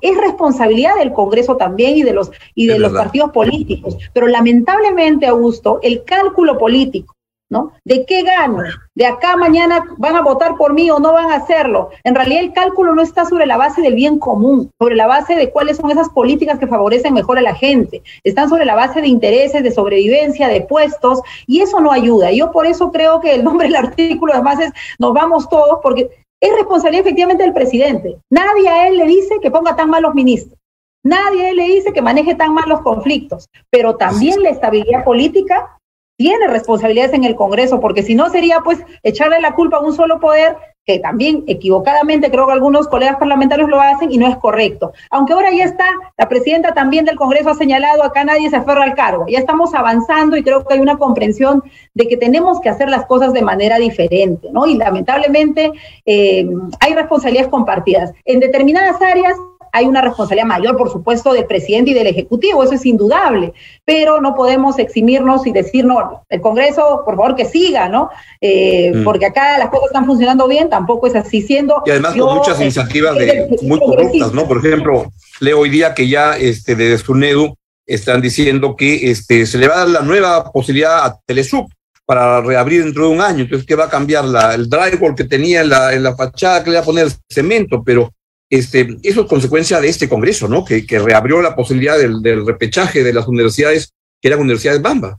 es 0.00 0.16
responsabilidad 0.16 0.96
del 0.96 1.12
Congreso 1.12 1.56
también 1.56 1.96
y 1.96 2.02
de 2.02 2.12
los, 2.12 2.32
y 2.54 2.66
de 2.66 2.78
los 2.78 2.92
partidos 2.92 3.30
políticos. 3.30 3.96
Pero 4.12 4.26
lamentablemente, 4.26 5.26
Augusto, 5.26 5.78
el 5.82 6.02
cálculo 6.04 6.58
político 6.58 7.14
¿no? 7.50 7.72
¿De 7.84 8.04
qué 8.04 8.22
gano? 8.22 8.62
¿De 8.94 9.06
acá 9.06 9.36
mañana 9.36 9.84
van 9.96 10.16
a 10.16 10.22
votar 10.22 10.56
por 10.56 10.74
mí 10.74 10.90
o 10.90 10.98
no 10.98 11.12
van 11.12 11.30
a 11.30 11.36
hacerlo? 11.36 11.90
En 12.04 12.14
realidad 12.14 12.42
el 12.42 12.52
cálculo 12.52 12.94
no 12.94 13.02
está 13.02 13.24
sobre 13.24 13.46
la 13.46 13.56
base 13.56 13.80
del 13.80 13.94
bien 13.94 14.18
común, 14.18 14.70
sobre 14.78 14.96
la 14.96 15.06
base 15.06 15.34
de 15.34 15.50
cuáles 15.50 15.78
son 15.78 15.90
esas 15.90 16.10
políticas 16.10 16.58
que 16.58 16.66
favorecen 16.66 17.14
mejor 17.14 17.38
a 17.38 17.42
la 17.42 17.54
gente. 17.54 18.02
Están 18.22 18.48
sobre 18.48 18.64
la 18.64 18.74
base 18.74 19.00
de 19.00 19.08
intereses, 19.08 19.62
de 19.62 19.70
sobrevivencia, 19.70 20.48
de 20.48 20.60
puestos, 20.60 21.20
y 21.46 21.60
eso 21.60 21.80
no 21.80 21.90
ayuda. 21.90 22.32
Yo 22.32 22.52
por 22.52 22.66
eso 22.66 22.92
creo 22.92 23.20
que 23.20 23.34
el 23.34 23.44
nombre 23.44 23.68
del 23.68 23.76
artículo 23.86 24.34
además 24.34 24.60
es 24.60 24.72
nos 24.98 25.14
vamos 25.14 25.48
todos, 25.48 25.78
porque 25.82 26.10
es 26.40 26.52
responsabilidad 26.56 27.06
efectivamente 27.06 27.44
del 27.44 27.54
presidente. 27.54 28.18
Nadie 28.30 28.68
a 28.68 28.88
él 28.88 28.98
le 28.98 29.06
dice 29.06 29.36
que 29.40 29.50
ponga 29.50 29.74
tan 29.74 29.90
mal 29.90 30.02
los 30.02 30.14
ministros. 30.14 30.58
Nadie 31.04 31.46
a 31.46 31.50
él 31.50 31.56
le 31.56 31.64
dice 31.64 31.92
que 31.92 32.02
maneje 32.02 32.34
tan 32.34 32.52
mal 32.52 32.68
los 32.68 32.82
conflictos, 32.82 33.48
pero 33.70 33.96
también 33.96 34.42
la 34.42 34.50
estabilidad 34.50 35.04
política 35.04 35.77
tiene 36.18 36.48
responsabilidades 36.48 37.14
en 37.14 37.22
el 37.22 37.36
Congreso, 37.36 37.80
porque 37.80 38.02
si 38.02 38.16
no 38.16 38.28
sería 38.28 38.60
pues 38.60 38.80
echarle 39.04 39.40
la 39.40 39.54
culpa 39.54 39.76
a 39.76 39.80
un 39.80 39.94
solo 39.94 40.18
poder, 40.18 40.56
que 40.84 40.98
también 40.98 41.44
equivocadamente 41.46 42.30
creo 42.30 42.46
que 42.46 42.54
algunos 42.54 42.88
colegas 42.88 43.18
parlamentarios 43.18 43.68
lo 43.68 43.80
hacen 43.80 44.10
y 44.10 44.18
no 44.18 44.26
es 44.26 44.36
correcto. 44.38 44.92
Aunque 45.10 45.34
ahora 45.34 45.52
ya 45.52 45.64
está, 45.64 45.86
la 46.16 46.28
presidenta 46.28 46.74
también 46.74 47.04
del 47.04 47.14
Congreso 47.14 47.50
ha 47.50 47.54
señalado, 47.54 48.02
acá 48.02 48.24
nadie 48.24 48.50
se 48.50 48.56
aferra 48.56 48.82
al 48.82 48.94
cargo, 48.94 49.26
ya 49.28 49.38
estamos 49.38 49.74
avanzando 49.74 50.36
y 50.36 50.42
creo 50.42 50.64
que 50.64 50.74
hay 50.74 50.80
una 50.80 50.96
comprensión 50.96 51.62
de 51.94 52.08
que 52.08 52.16
tenemos 52.16 52.60
que 52.60 52.70
hacer 52.70 52.88
las 52.88 53.06
cosas 53.06 53.32
de 53.32 53.42
manera 53.42 53.78
diferente, 53.78 54.48
¿no? 54.50 54.66
Y 54.66 54.76
lamentablemente 54.76 55.70
eh, 56.04 56.48
hay 56.80 56.94
responsabilidades 56.94 57.50
compartidas. 57.50 58.12
En 58.24 58.40
determinadas 58.40 59.00
áreas 59.00 59.36
hay 59.72 59.86
una 59.86 60.00
responsabilidad 60.00 60.46
mayor, 60.46 60.76
por 60.76 60.90
supuesto, 60.90 61.32
del 61.32 61.46
presidente 61.46 61.90
y 61.90 61.94
del 61.94 62.06
Ejecutivo, 62.06 62.62
eso 62.62 62.74
es 62.74 62.86
indudable, 62.86 63.52
pero 63.84 64.20
no 64.20 64.34
podemos 64.34 64.78
eximirnos 64.78 65.46
y 65.46 65.52
decir, 65.52 65.84
no, 65.84 66.24
el 66.28 66.40
Congreso, 66.40 67.02
por 67.04 67.16
favor, 67.16 67.36
que 67.36 67.44
siga, 67.44 67.88
¿no? 67.88 68.10
Eh, 68.40 68.92
mm. 68.94 69.04
Porque 69.04 69.26
acá 69.26 69.58
las 69.58 69.70
cosas 69.70 69.86
están 69.86 70.06
funcionando 70.06 70.48
bien, 70.48 70.68
tampoco 70.68 71.06
es 71.06 71.14
así 71.14 71.42
siendo. 71.42 71.82
Y 71.86 71.90
además 71.90 72.14
con 72.14 72.36
muchas 72.36 72.60
iniciativas 72.60 73.16
de, 73.16 73.58
muy 73.62 73.78
corruptas, 73.78 74.32
¿no? 74.32 74.46
Por 74.46 74.58
ejemplo, 74.58 75.10
leo 75.40 75.60
hoy 75.60 75.70
día 75.70 75.94
que 75.94 76.08
ya 76.08 76.36
este, 76.36 76.74
de 76.74 76.96
SUNEDU 76.98 77.54
están 77.86 78.20
diciendo 78.20 78.76
que 78.76 79.10
este, 79.10 79.46
se 79.46 79.58
le 79.58 79.66
va 79.66 79.74
a 79.74 79.78
dar 79.78 79.88
la 79.88 80.00
nueva 80.02 80.52
posibilidad 80.52 81.04
a 81.04 81.18
Telesub 81.24 81.68
para 82.08 82.40
reabrir 82.40 82.84
dentro 82.84 83.08
de 83.08 83.14
un 83.14 83.20
año. 83.20 83.42
Entonces, 83.42 83.66
¿qué 83.66 83.74
va 83.74 83.84
a 83.84 83.90
cambiar? 83.90 84.24
La, 84.24 84.54
el 84.54 84.68
drywall 84.68 85.14
que 85.14 85.24
tenía 85.24 85.60
en 85.60 85.68
la, 85.68 85.92
en 85.92 86.02
la 86.02 86.16
fachada, 86.16 86.64
que 86.64 86.70
le 86.70 86.76
va 86.76 86.82
a 86.82 86.86
poner 86.86 87.08
cemento, 87.28 87.82
pero 87.84 88.14
este, 88.50 88.96
eso 89.02 89.22
es 89.22 89.26
consecuencia 89.26 89.80
de 89.80 89.88
este 89.88 90.08
Congreso, 90.08 90.48
¿no? 90.48 90.64
Que, 90.64 90.84
reabrió 90.98 91.42
la 91.42 91.54
posibilidad 91.54 91.98
del, 91.98 92.46
repechaje 92.46 93.02
de 93.02 93.12
las 93.12 93.28
universidades, 93.28 93.92
que 94.20 94.28
eran 94.28 94.40
universidades 94.40 94.82
Bamba. 94.82 95.18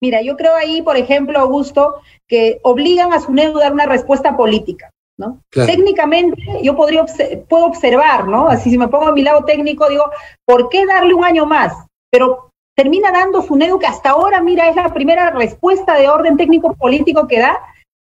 Mira, 0.00 0.20
yo 0.22 0.36
creo 0.36 0.54
ahí, 0.54 0.82
por 0.82 0.96
ejemplo, 0.96 1.38
Augusto, 1.38 1.96
que 2.26 2.58
obligan 2.62 3.12
a 3.12 3.20
SUNEDU 3.20 3.58
a 3.58 3.62
dar 3.62 3.72
una 3.72 3.86
respuesta 3.86 4.36
política, 4.36 4.90
¿no? 5.16 5.40
Técnicamente, 5.50 6.42
yo 6.62 6.74
podría 6.74 7.04
puedo 7.48 7.66
observar, 7.66 8.26
¿no? 8.26 8.48
Así 8.48 8.70
si 8.70 8.78
me 8.78 8.88
pongo 8.88 9.06
a 9.06 9.12
mi 9.12 9.22
lado 9.22 9.44
técnico, 9.44 9.88
digo, 9.88 10.10
¿por 10.44 10.70
qué 10.70 10.86
darle 10.86 11.14
un 11.14 11.24
año 11.24 11.46
más? 11.46 11.72
Pero 12.10 12.50
termina 12.74 13.12
dando 13.12 13.42
SUNEDU 13.42 13.78
que 13.78 13.86
hasta 13.86 14.10
ahora, 14.10 14.40
mira, 14.40 14.68
es 14.68 14.76
la 14.76 14.92
primera 14.92 15.30
respuesta 15.30 15.94
de 15.94 16.08
orden 16.08 16.36
técnico 16.36 16.74
político 16.74 17.28
que 17.28 17.38
da. 17.38 17.60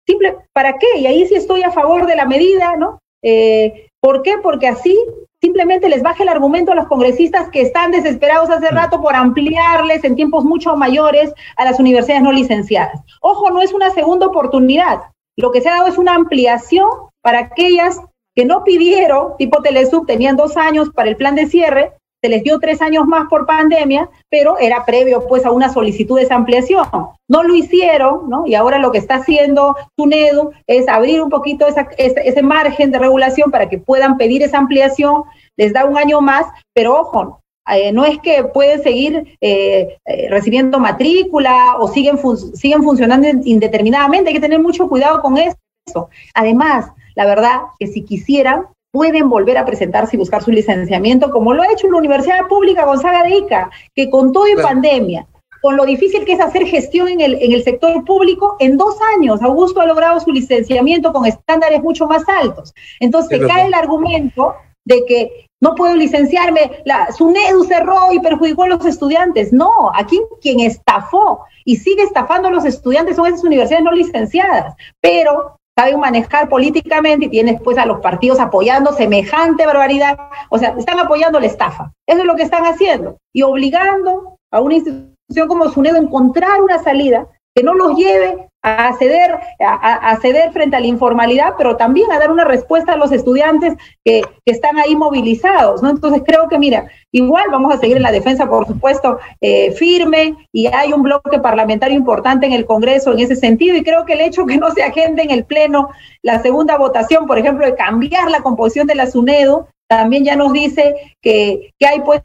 Simple, 0.06 0.36
¿para 0.52 0.78
qué? 0.78 1.00
Y 1.00 1.06
ahí 1.06 1.26
sí 1.26 1.34
estoy 1.34 1.62
a 1.62 1.72
favor 1.72 2.06
de 2.06 2.16
la 2.16 2.26
medida, 2.26 2.76
¿no? 2.76 3.00
Eh, 3.22 3.90
¿Por 4.00 4.22
qué? 4.22 4.36
Porque 4.42 4.68
así 4.68 4.96
simplemente 5.40 5.88
les 5.88 6.02
baja 6.02 6.22
el 6.22 6.28
argumento 6.28 6.72
a 6.72 6.74
los 6.74 6.86
congresistas 6.86 7.48
que 7.50 7.62
están 7.62 7.90
desesperados 7.90 8.50
hace 8.50 8.68
rato 8.70 9.00
por 9.00 9.14
ampliarles 9.14 10.04
en 10.04 10.16
tiempos 10.16 10.44
mucho 10.44 10.76
mayores 10.76 11.32
a 11.56 11.64
las 11.64 11.78
universidades 11.78 12.22
no 12.22 12.32
licenciadas. 12.32 13.00
Ojo, 13.20 13.50
no 13.50 13.60
es 13.60 13.72
una 13.72 13.90
segunda 13.90 14.26
oportunidad. 14.26 15.00
Lo 15.36 15.52
que 15.52 15.60
se 15.60 15.68
ha 15.68 15.76
dado 15.76 15.88
es 15.88 15.98
una 15.98 16.14
ampliación 16.14 16.88
para 17.22 17.40
aquellas 17.40 18.00
que 18.34 18.44
no 18.44 18.62
pidieron, 18.64 19.36
tipo 19.36 19.62
Telesub, 19.62 20.06
tenían 20.06 20.36
dos 20.36 20.56
años 20.56 20.90
para 20.90 21.08
el 21.08 21.16
plan 21.16 21.34
de 21.34 21.46
cierre, 21.46 21.92
se 22.20 22.28
les 22.28 22.42
dio 22.42 22.58
tres 22.58 22.82
años 22.82 23.06
más 23.06 23.28
por 23.28 23.46
pandemia, 23.46 24.08
pero 24.28 24.58
era 24.58 24.84
previo 24.84 25.26
pues 25.28 25.44
a 25.44 25.50
una 25.50 25.72
solicitud 25.72 26.16
de 26.16 26.24
esa 26.24 26.34
ampliación. 26.34 26.86
No 27.28 27.42
lo 27.42 27.54
hicieron, 27.54 28.28
¿no? 28.28 28.46
Y 28.46 28.54
ahora 28.54 28.78
lo 28.78 28.90
que 28.90 28.98
está 28.98 29.16
haciendo 29.16 29.76
TUNEDU 29.96 30.50
es 30.66 30.88
abrir 30.88 31.22
un 31.22 31.30
poquito 31.30 31.66
ese, 31.68 32.42
margen 32.42 32.90
de 32.90 32.98
regulación 32.98 33.50
para 33.50 33.68
que 33.68 33.78
puedan 33.78 34.16
pedir 34.16 34.42
esa 34.42 34.58
ampliación, 34.58 35.24
les 35.56 35.72
da 35.72 35.84
un 35.84 35.96
año 35.96 36.20
más, 36.20 36.46
pero 36.74 37.00
ojo, 37.00 37.40
eh, 37.70 37.92
no 37.92 38.04
es 38.04 38.18
que 38.20 38.44
pueden 38.44 38.82
seguir 38.82 39.36
eh, 39.40 39.98
eh, 40.06 40.28
recibiendo 40.30 40.78
matrícula 40.80 41.76
o 41.78 41.88
siguen, 41.88 42.18
siguen 42.54 42.82
funcionando 42.82 43.28
indeterminadamente, 43.44 44.30
hay 44.30 44.34
que 44.34 44.40
tener 44.40 44.60
mucho 44.60 44.88
cuidado 44.88 45.20
con 45.20 45.36
eso. 45.36 46.08
Además, 46.34 46.90
la 47.14 47.26
verdad 47.26 47.60
que 47.78 47.86
si 47.86 48.04
quisieran, 48.04 48.66
pueden 48.90 49.28
volver 49.28 49.58
a 49.58 49.64
presentarse 49.64 50.16
y 50.16 50.18
buscar 50.18 50.42
su 50.42 50.50
licenciamiento, 50.50 51.30
como 51.30 51.52
lo 51.52 51.62
ha 51.62 51.72
hecho 51.72 51.90
la 51.90 51.98
Universidad 51.98 52.46
Pública 52.48 52.86
Gonzaga 52.86 53.22
de 53.22 53.36
Ica, 53.36 53.70
que 53.94 54.08
con 54.10 54.32
todo 54.32 54.48
y 54.48 54.56
pandemia, 54.56 55.26
con 55.60 55.76
lo 55.76 55.84
difícil 55.84 56.24
que 56.24 56.32
es 56.32 56.40
hacer 56.40 56.66
gestión 56.66 57.08
en 57.08 57.20
el, 57.20 57.34
en 57.42 57.52
el 57.52 57.62
sector 57.64 58.04
público, 58.04 58.56
en 58.60 58.76
dos 58.76 58.96
años 59.16 59.42
Augusto 59.42 59.80
ha 59.80 59.86
logrado 59.86 60.20
su 60.20 60.30
licenciamiento 60.30 61.12
con 61.12 61.26
estándares 61.26 61.82
mucho 61.82 62.06
más 62.06 62.22
altos. 62.28 62.72
Entonces 63.00 63.40
cae 63.46 63.66
el 63.66 63.74
argumento 63.74 64.54
de 64.84 65.04
que 65.06 65.46
no 65.60 65.74
puedo 65.74 65.96
licenciarme, 65.96 66.82
la 66.84 67.10
SUNEDU 67.12 67.64
cerró 67.64 68.12
y 68.12 68.20
perjudicó 68.20 68.62
a 68.62 68.68
los 68.68 68.86
estudiantes. 68.86 69.52
No, 69.52 69.90
aquí 69.94 70.20
quien 70.40 70.60
estafó 70.60 71.44
y 71.64 71.76
sigue 71.76 72.04
estafando 72.04 72.48
a 72.48 72.52
los 72.52 72.64
estudiantes 72.64 73.16
son 73.16 73.26
esas 73.26 73.44
universidades 73.44 73.84
no 73.84 73.92
licenciadas. 73.92 74.74
Pero 75.00 75.58
saben 75.78 76.00
manejar 76.00 76.48
políticamente 76.48 77.26
y 77.26 77.28
tienes 77.28 77.60
pues 77.62 77.78
a 77.78 77.86
los 77.86 78.00
partidos 78.00 78.40
apoyando 78.40 78.92
semejante 78.92 79.64
barbaridad. 79.64 80.18
O 80.50 80.58
sea, 80.58 80.74
están 80.76 80.98
apoyando 80.98 81.38
la 81.38 81.46
estafa. 81.46 81.92
Eso 82.04 82.20
es 82.20 82.24
lo 82.24 82.34
que 82.34 82.42
están 82.42 82.64
haciendo. 82.64 83.16
Y 83.32 83.42
obligando 83.42 84.38
a 84.50 84.60
una 84.60 84.74
institución 84.74 85.46
como 85.46 85.68
SUNEDO 85.68 85.96
a 85.96 86.02
encontrar 86.02 86.60
una 86.62 86.82
salida 86.82 87.28
que 87.54 87.62
no 87.62 87.74
los 87.74 87.96
lleve 87.96 88.48
a 88.68 88.96
ceder, 88.98 89.38
a, 89.60 90.16
ceder 90.20 90.52
frente 90.52 90.76
a 90.76 90.80
la 90.80 90.86
informalidad, 90.86 91.54
pero 91.56 91.76
también 91.76 92.10
a 92.12 92.18
dar 92.18 92.30
una 92.30 92.44
respuesta 92.44 92.92
a 92.92 92.96
los 92.96 93.12
estudiantes 93.12 93.74
que, 94.04 94.22
están 94.44 94.78
ahí 94.78 94.96
movilizados, 94.96 95.82
¿no? 95.82 95.90
Entonces 95.90 96.22
creo 96.24 96.48
que, 96.48 96.58
mira, 96.58 96.88
igual 97.12 97.44
vamos 97.52 97.74
a 97.74 97.78
seguir 97.78 97.98
en 97.98 98.02
la 98.02 98.10
defensa, 98.10 98.48
por 98.48 98.66
supuesto, 98.66 99.18
eh, 99.42 99.72
firme, 99.72 100.36
y 100.52 100.68
hay 100.68 100.94
un 100.94 101.02
bloque 101.02 101.38
parlamentario 101.38 101.94
importante 101.94 102.46
en 102.46 102.54
el 102.54 102.64
Congreso 102.64 103.12
en 103.12 103.20
ese 103.20 103.36
sentido, 103.36 103.76
y 103.76 103.84
creo 103.84 104.06
que 104.06 104.14
el 104.14 104.22
hecho 104.22 104.46
que 104.46 104.56
no 104.56 104.70
se 104.70 104.82
agende 104.82 105.22
en 105.22 105.30
el 105.30 105.44
Pleno 105.44 105.90
la 106.22 106.40
segunda 106.40 106.78
votación, 106.78 107.26
por 107.26 107.38
ejemplo, 107.38 107.66
de 107.66 107.74
cambiar 107.74 108.30
la 108.30 108.40
composición 108.40 108.86
de 108.86 108.94
la 108.94 109.06
SUNEDO, 109.06 109.68
también 109.86 110.24
ya 110.24 110.34
nos 110.34 110.52
dice 110.52 110.94
que, 111.22 111.72
hay 111.86 112.00
pues 112.00 112.22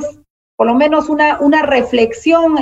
por 0.56 0.68
lo 0.68 0.76
menos 0.76 1.10
una, 1.10 1.40
una 1.42 1.64
reflexión 1.64 2.58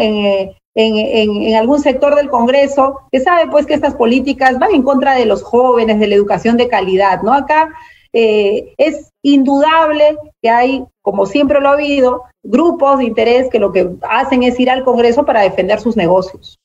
en, 0.75 1.55
algún 1.55 1.81
sector 1.81 2.15
del 2.15 2.29
Congreso 2.29 3.01
que 3.11 3.19
sabe 3.19 3.49
pues 3.49 3.65
que 3.65 3.73
estas 3.73 3.95
políticas 3.95 4.57
van 4.59 4.71
en 4.71 4.83
contra 4.83 5.15
de 5.15 5.25
los 5.25 5.43
jóvenes, 5.43 5.99
de 5.99 6.07
la 6.07 6.15
educación 6.15 6.57
de 6.57 6.67
calidad, 6.67 7.21
¿no? 7.23 7.33
Acá 7.33 7.73
eh, 8.13 8.73
es 8.77 9.11
indudable 9.21 10.17
que 10.41 10.49
hay, 10.49 10.83
como 11.01 11.25
siempre 11.25 11.59
lo 11.59 11.69
ha 11.69 11.73
habido, 11.73 12.23
grupos 12.43 12.99
de 12.99 13.05
interés 13.05 13.49
que 13.49 13.59
lo 13.59 13.71
que 13.71 13.89
hacen 14.01 14.43
es 14.43 14.59
ir 14.59 14.69
al 14.69 14.83
Congreso 14.83 15.25
para 15.25 15.41
defender 15.41 15.79
sus 15.79 15.95
negocios. 15.95 16.57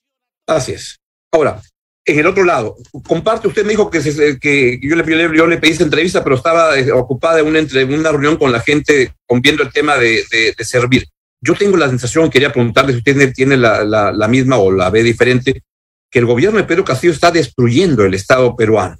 Así 0.47 0.73
es. 0.73 0.97
Ahora, 1.33 1.61
en 2.05 2.19
el 2.21 2.27
otro 2.27 2.45
lado, 2.45 2.77
comparte, 3.07 3.49
usted 3.49 3.65
me 3.65 3.71
dijo 3.71 3.91
que, 3.91 4.01
que 4.41 4.79
yo, 4.81 4.95
le, 4.95 5.37
yo, 5.37 5.47
le, 5.47 5.59
pedí 5.59 5.73
esta 5.73 5.85
entrevista, 5.85 6.23
pero 6.23 6.37
estaba 6.37 6.79
eh, 6.79 6.93
ocupada 6.93 7.41
en 7.41 7.49
una, 7.49 7.59
entre, 7.59 7.85
una 7.85 8.13
reunión 8.13 8.37
con 8.37 8.53
la 8.53 8.61
gente 8.61 9.13
viendo 9.29 9.65
el 9.65 9.73
tema 9.73 9.97
de 9.97 10.25
servir. 10.61 11.09
Yo 11.47 11.55
tengo 11.55 11.77
la 11.77 11.89
sensación, 11.89 12.31
quería 12.31 12.53
preguntarle 12.53 12.93
si 12.93 12.99
usted 12.99 13.33
tiene 13.33 13.57
la, 13.57 13.85
la, 13.85 14.29
misma 14.29 14.59
o 14.59 14.71
la 14.71 14.91
ve 14.91 15.03
diferente, 15.03 15.63
que 16.11 16.19
el 16.19 16.27
gobierno 16.27 16.59
de 16.59 16.65
Pedro 16.65 16.85
Castillo 16.85 17.13
está 17.13 17.31
destruyendo 17.31 18.05
el 18.05 18.15
Estado 18.15 18.57
peruano 18.57 18.97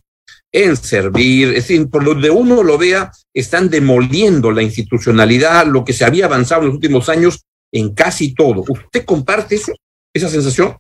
en 0.53 0.77
servir, 0.77 1.49
es 1.49 1.55
decir, 1.55 1.91
por 1.91 2.05
donde 2.05 2.31
uno 2.31 2.63
lo 2.63 2.79
vea, 2.79 3.11
están 3.35 3.69
demoliendo 3.69 4.51
la 4.53 4.63
institucionalidad, 4.63 5.67
lo 5.67 5.85
que 5.85 5.93
se 5.93 6.05
había 6.05 6.27
avanzado 6.27 6.63
en 6.63 6.69
los 6.69 6.75
últimos 6.77 7.09
años 7.09 7.45
en 7.73 7.93
casi 7.95 8.35
todo. 8.35 8.65
¿Usted 8.67 9.05
comparte 9.05 9.57
eso, 9.57 9.73
esa 10.15 10.29
sensación? 10.29 10.77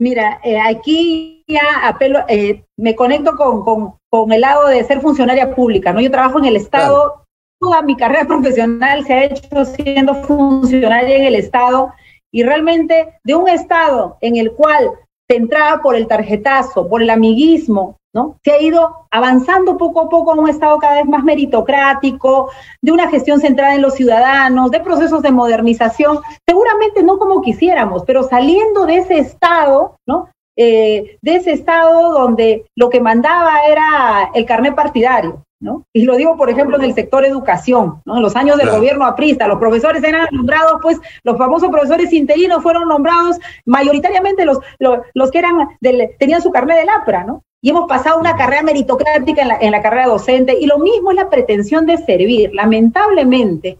Mira, 0.00 0.40
eh, 0.44 0.58
aquí 0.60 1.44
ya 1.48 1.88
apelo, 1.88 2.20
eh, 2.28 2.64
me 2.76 2.94
conecto 2.94 3.36
con, 3.36 3.64
con, 3.64 3.94
con, 4.08 4.32
el 4.32 4.42
lado 4.42 4.68
de 4.68 4.84
ser 4.84 5.00
funcionaria 5.00 5.54
pública, 5.54 5.92
¿no? 5.92 6.00
Yo 6.00 6.10
trabajo 6.10 6.38
en 6.38 6.44
el 6.44 6.56
Estado, 6.56 7.24
toda 7.60 7.82
mi 7.82 7.96
carrera 7.96 8.26
profesional 8.26 9.04
se 9.04 9.14
ha 9.14 9.24
hecho 9.24 9.64
siendo 9.64 10.14
funcionaria 10.24 11.16
en 11.16 11.24
el 11.24 11.34
Estado 11.34 11.92
y 12.32 12.42
realmente 12.42 13.18
de 13.24 13.34
un 13.34 13.48
Estado 13.48 14.16
en 14.20 14.36
el 14.36 14.52
cual 14.52 14.90
se 15.28 15.36
entraba 15.36 15.82
por 15.82 15.94
el 15.94 16.06
tarjetazo, 16.06 16.88
por 16.88 17.02
el 17.02 17.10
amiguismo, 17.10 17.96
¿no? 18.14 18.36
Se 18.42 18.52
ha 18.52 18.62
ido 18.62 19.06
avanzando 19.10 19.76
poco 19.76 20.00
a 20.00 20.08
poco 20.08 20.32
a 20.32 20.34
un 20.34 20.48
Estado 20.48 20.78
cada 20.78 20.96
vez 20.96 21.06
más 21.06 21.22
meritocrático, 21.22 22.50
de 22.82 22.92
una 22.92 23.10
gestión 23.10 23.40
centrada 23.40 23.74
en 23.74 23.82
los 23.82 23.94
ciudadanos, 23.94 24.70
de 24.70 24.80
procesos 24.80 25.22
de 25.22 25.30
modernización, 25.30 26.20
seguramente 26.46 27.02
no 27.02 27.18
como 27.18 27.42
quisiéramos, 27.42 28.04
pero 28.06 28.22
saliendo 28.22 28.86
de 28.86 28.96
ese 28.96 29.18
Estado, 29.18 29.96
¿no? 30.06 30.28
eh, 30.58 31.18
de 31.22 31.36
ese 31.36 31.52
Estado 31.52 32.10
donde 32.12 32.66
lo 32.74 32.90
que 32.90 33.00
mandaba 33.00 33.60
era 33.68 34.30
el 34.34 34.44
carnet 34.44 34.74
partidario. 34.74 35.44
¿No? 35.60 35.84
Y 35.92 36.04
lo 36.04 36.16
digo, 36.16 36.36
por 36.36 36.50
ejemplo, 36.50 36.76
en 36.76 36.84
el 36.84 36.94
sector 36.94 37.24
educación, 37.24 38.00
¿no? 38.04 38.16
En 38.16 38.22
los 38.22 38.36
años 38.36 38.58
del 38.58 38.70
gobierno 38.70 39.04
aprista, 39.04 39.48
los 39.48 39.58
profesores 39.58 40.04
eran 40.04 40.28
nombrados, 40.30 40.78
pues, 40.80 41.00
los 41.24 41.36
famosos 41.36 41.68
profesores 41.70 42.12
interinos 42.12 42.62
fueron 42.62 42.86
nombrados 42.86 43.38
mayoritariamente 43.66 44.44
los, 44.44 44.58
los, 44.78 45.30
que 45.32 45.38
eran 45.38 45.56
del, 45.80 46.10
tenían 46.18 46.42
su 46.42 46.52
carnet 46.52 46.78
del 46.78 46.88
APRA, 46.88 47.24
¿no? 47.24 47.42
Y 47.60 47.70
hemos 47.70 47.88
pasado 47.88 48.20
una 48.20 48.36
carrera 48.36 48.62
meritocrática 48.62 49.42
en 49.42 49.48
la, 49.48 49.58
en 49.60 49.72
la 49.72 49.82
carrera 49.82 50.06
docente, 50.06 50.56
y 50.60 50.66
lo 50.66 50.78
mismo 50.78 51.10
es 51.10 51.16
la 51.16 51.28
pretensión 51.28 51.86
de 51.86 51.98
servir. 51.98 52.54
Lamentablemente, 52.54 53.78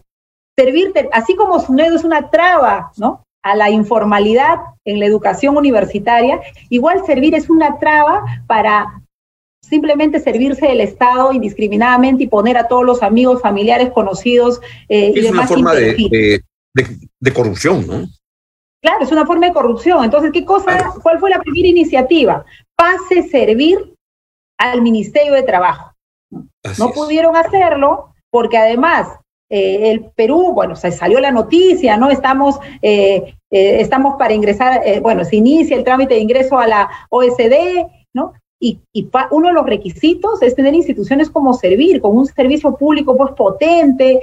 servir, 0.57 0.91
así 1.13 1.33
como 1.37 1.61
SUNEDO 1.61 1.95
es 1.95 2.03
una 2.03 2.29
traba, 2.29 2.91
¿no? 2.97 3.23
a 3.43 3.55
la 3.55 3.69
informalidad 3.69 4.59
en 4.85 4.99
la 4.99 5.05
educación 5.05 5.55
universitaria, 5.57 6.41
igual 6.69 7.05
servir 7.05 7.35
es 7.35 7.49
una 7.49 7.79
traba 7.79 8.23
para 8.47 9.01
simplemente 9.61 10.19
servirse 10.19 10.67
del 10.67 10.81
Estado 10.81 11.31
indiscriminadamente 11.31 12.23
y 12.23 12.27
poner 12.27 12.57
a 12.57 12.67
todos 12.67 12.85
los 12.85 13.03
amigos, 13.03 13.41
familiares, 13.41 13.91
conocidos 13.91 14.61
eh, 14.87 15.13
es 15.15 15.29
una 15.29 15.47
forma 15.47 15.73
de, 15.73 16.41
de, 16.73 17.33
corrupción, 17.33 17.85
¿no? 17.85 18.07
Claro, 18.81 19.03
es 19.03 19.11
una 19.11 19.25
forma 19.25 19.47
de 19.47 19.53
corrupción. 19.53 20.03
Entonces, 20.05 20.31
¿qué 20.31 20.45
cosa? 20.45 20.93
¿Cuál 21.03 21.19
fue 21.19 21.29
la 21.29 21.39
primera 21.39 21.67
iniciativa? 21.67 22.45
Pase 22.75 23.27
servir 23.29 23.93
al 24.57 24.81
Ministerio 24.81 25.33
de 25.33 25.43
Trabajo. 25.43 25.93
no 26.77 26.91
pudieron 26.91 27.35
hacerlo 27.35 28.13
porque 28.31 28.57
además 28.57 29.07
eh, 29.49 29.89
el 29.91 30.11
Perú, 30.11 30.51
bueno, 30.53 30.75
se 30.75 30.91
salió 30.91 31.19
la 31.19 31.31
noticia, 31.31 31.97
¿no? 31.97 32.11
Estamos, 32.11 32.59
eh, 32.81 33.35
eh, 33.49 33.81
estamos 33.81 34.15
para 34.17 34.33
ingresar, 34.33 34.81
bueno, 35.01 35.25
se 35.25 35.37
inicia 35.37 35.75
el 35.75 35.83
trámite 35.83 36.13
de 36.13 36.19
ingreso 36.19 36.57
a 36.59 36.67
la 36.67 36.89
OSD, 37.09 37.85
¿no? 38.13 38.33
Y, 38.61 38.79
uno 39.31 39.47
de 39.47 39.53
los 39.53 39.65
requisitos 39.65 40.41
es 40.41 40.55
tener 40.55 40.73
instituciones 40.73 41.29
como 41.29 41.53
Servir, 41.53 42.01
con 42.01 42.17
un 42.17 42.25
servicio 42.25 42.75
público 42.75 43.15
pues 43.15 43.31
potente, 43.31 44.19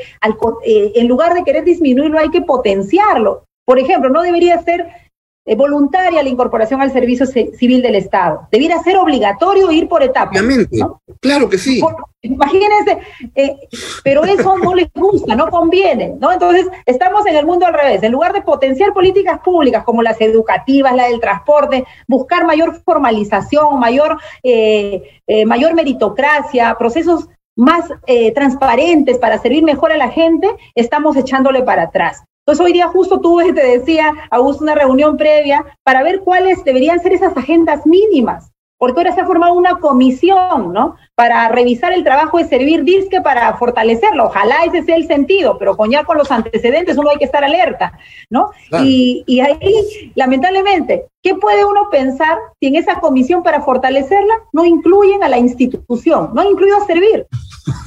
en 0.63 1.09
lugar 1.09 1.35
de 1.35 1.43
querer 1.43 1.65
disminuirlo 1.65 2.19
hay 2.19 2.31
que 2.31 2.43
potenciarlo. 2.43 3.45
Por 3.65 3.79
ejemplo, 3.79 4.11
no 4.11 4.23
debería 4.23 4.63
ser 4.63 4.81
eh, 4.81 5.06
voluntaria 5.55 6.23
la 6.23 6.29
incorporación 6.29 6.83
al 6.83 6.93
servicio 6.93 7.25
civil 7.25 7.81
del 7.81 7.95
Estado. 7.95 8.49
Debiera 8.51 8.83
ser 8.83 8.97
obligatorio 8.97 9.71
ir 9.71 9.89
por 9.89 10.03
etapas. 10.03 10.31
Obviamente, 10.31 10.79
claro 11.21 11.49
que 11.49 11.57
sí. 11.57 11.81
imagínense, 12.23 12.99
eh, 13.35 13.57
pero 14.03 14.25
eso 14.25 14.59
no 14.59 14.75
les 14.75 14.89
gusta, 14.93 15.37
no 15.37 15.49
conviene, 15.49 16.15
¿no? 16.19 16.33
Entonces, 16.33 16.67
estamos 16.85 17.25
en 17.27 17.37
el 17.37 17.47
mundo 17.47 17.65
al 17.65 17.75
revés. 17.75 18.03
En 18.03 18.11
lugar 18.11 18.33
de 18.33 18.43
potenciar 18.43 18.93
políticas 18.93 19.39
públicas 19.41 19.85
como 19.85 20.03
las 20.03 20.21
educativas, 20.21 20.97
la 20.97 21.07
del 21.07 21.21
transporte, 21.21 21.85
buscar 22.09 22.45
mayor 22.45 22.83
formalización, 22.85 23.79
mayor, 23.79 24.19
eh, 24.43 25.03
mayor 25.47 25.75
meritocracia, 25.75 26.75
procesos 26.77 27.29
más 27.55 27.89
transparentes 28.35 29.19
para 29.19 29.39
servir 29.39 29.63
mejor 29.63 29.91
a 29.91 29.97
la 29.97 30.11
gente, 30.11 30.49
estamos 30.75 31.17
echándole 31.17 31.63
para 31.63 31.85
atrás. 31.85 32.25
Entonces 32.47 32.65
hoy 32.65 32.73
día 32.73 32.87
justo 32.87 33.21
tuve, 33.21 33.53
te 33.53 33.79
decía, 33.79 34.13
Augusto, 34.31 34.63
una 34.63 34.77
reunión 34.77 35.17
previa 35.17 35.65
para 35.83 36.03
ver 36.05 36.21
cuáles 36.21 36.63
deberían 36.65 37.01
ser 37.01 37.13
esas 37.13 37.37
agendas 37.37 37.85
mínimas, 37.87 38.53
porque 38.79 39.01
ahora 39.01 39.15
se 39.15 39.23
ha 39.23 39.27
formado 39.27 39.55
una 39.55 39.81
comisión, 39.81 40.73
¿no? 40.73 40.95
Para 41.17 41.49
revisar 41.49 41.93
el 41.93 42.05
trabajo 42.05 42.39
de 42.39 42.45
servir 42.45 42.85
DISCE 42.85 43.21
para 43.23 43.57
fortalecerlo. 43.57 44.27
Ojalá 44.27 44.65
ese 44.65 44.85
sea 44.85 44.97
el 44.97 45.07
sentido, 45.09 45.57
pero 45.59 45.77
con 45.77 45.91
ya 45.91 46.05
con 46.05 46.19
los 46.19 46.31
antecedentes 46.31 46.99
uno 46.99 47.11
hay 47.11 47.17
que 47.17 47.25
estar 47.25 47.43
alerta, 47.43 47.99
¿no? 48.31 48.51
Y, 48.83 49.25
y 49.27 49.41
ahí, 49.41 50.13
lamentablemente, 50.15 51.07
¿qué 51.23 51.35
puede 51.35 51.65
uno 51.65 51.89
pensar 51.91 52.39
si 52.61 52.69
en 52.69 52.77
esa 52.77 53.01
comisión 53.01 53.43
para 53.43 53.63
fortalecerla 53.63 54.35
no 54.53 54.65
incluyen 54.65 55.25
a 55.25 55.29
la 55.29 55.39
institución, 55.39 56.31
no 56.35 56.43
ha 56.43 56.47
incluido 56.47 56.77
a 56.77 56.87
servir? 56.87 57.27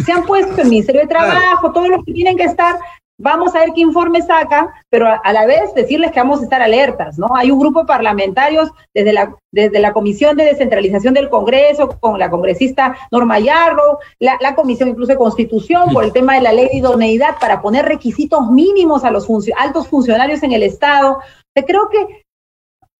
Se 0.06 0.12
han 0.12 0.24
puesto 0.24 0.62
el 0.62 0.70
Ministerio 0.70 1.02
de 1.02 1.08
Trabajo, 1.08 1.72
todos 1.72 1.88
los 1.88 2.04
que 2.04 2.14
tienen 2.14 2.36
que 2.36 2.44
estar, 2.44 2.78
Vamos 3.22 3.54
a 3.54 3.60
ver 3.60 3.74
qué 3.76 3.82
informe 3.82 4.22
saca, 4.22 4.74
pero 4.90 5.06
a, 5.06 5.34
la 5.34 5.46
vez 5.46 5.74
decirles 5.76 6.14
que 6.14 6.22
vamos 6.22 6.40
a 6.40 6.44
estar 6.44 6.62
alertas, 6.62 7.20
¿no? 7.20 7.28
Hay 7.36 7.52
un 7.52 7.60
grupo 7.60 7.82
de 7.82 7.86
parlamentarios 7.86 8.72
desde 8.94 9.12
la, 9.12 9.36
desde 9.52 9.80
la 9.80 9.92
Comisión 9.92 10.38
de 10.38 10.46
Descentralización 10.46 11.14
del 11.14 11.30
Congreso, 11.30 11.90
con 12.00 12.18
la 12.18 12.30
congresista 12.30 12.96
Norma 13.12 13.38
Yarro, 13.40 14.00
la, 14.20 14.56
Comisión 14.56 14.88
incluso 14.88 15.12
de 15.12 15.18
Constitución, 15.18 15.92
por 15.92 16.06
el 16.06 16.14
tema 16.14 16.36
de 16.36 16.42
la 16.42 16.54
ley 16.54 16.70
de 16.70 16.78
idoneidad, 16.78 17.38
para 17.42 17.62
poner 17.62 17.86
requisitos 17.86 18.50
mínimos 18.52 19.04
a 19.04 19.12
los 19.12 19.28
altos 19.58 19.90
funcionarios 19.90 20.42
en 20.44 20.54
el 20.54 20.64
Estado. 20.64 21.20
creo 21.68 21.90
que 21.90 22.24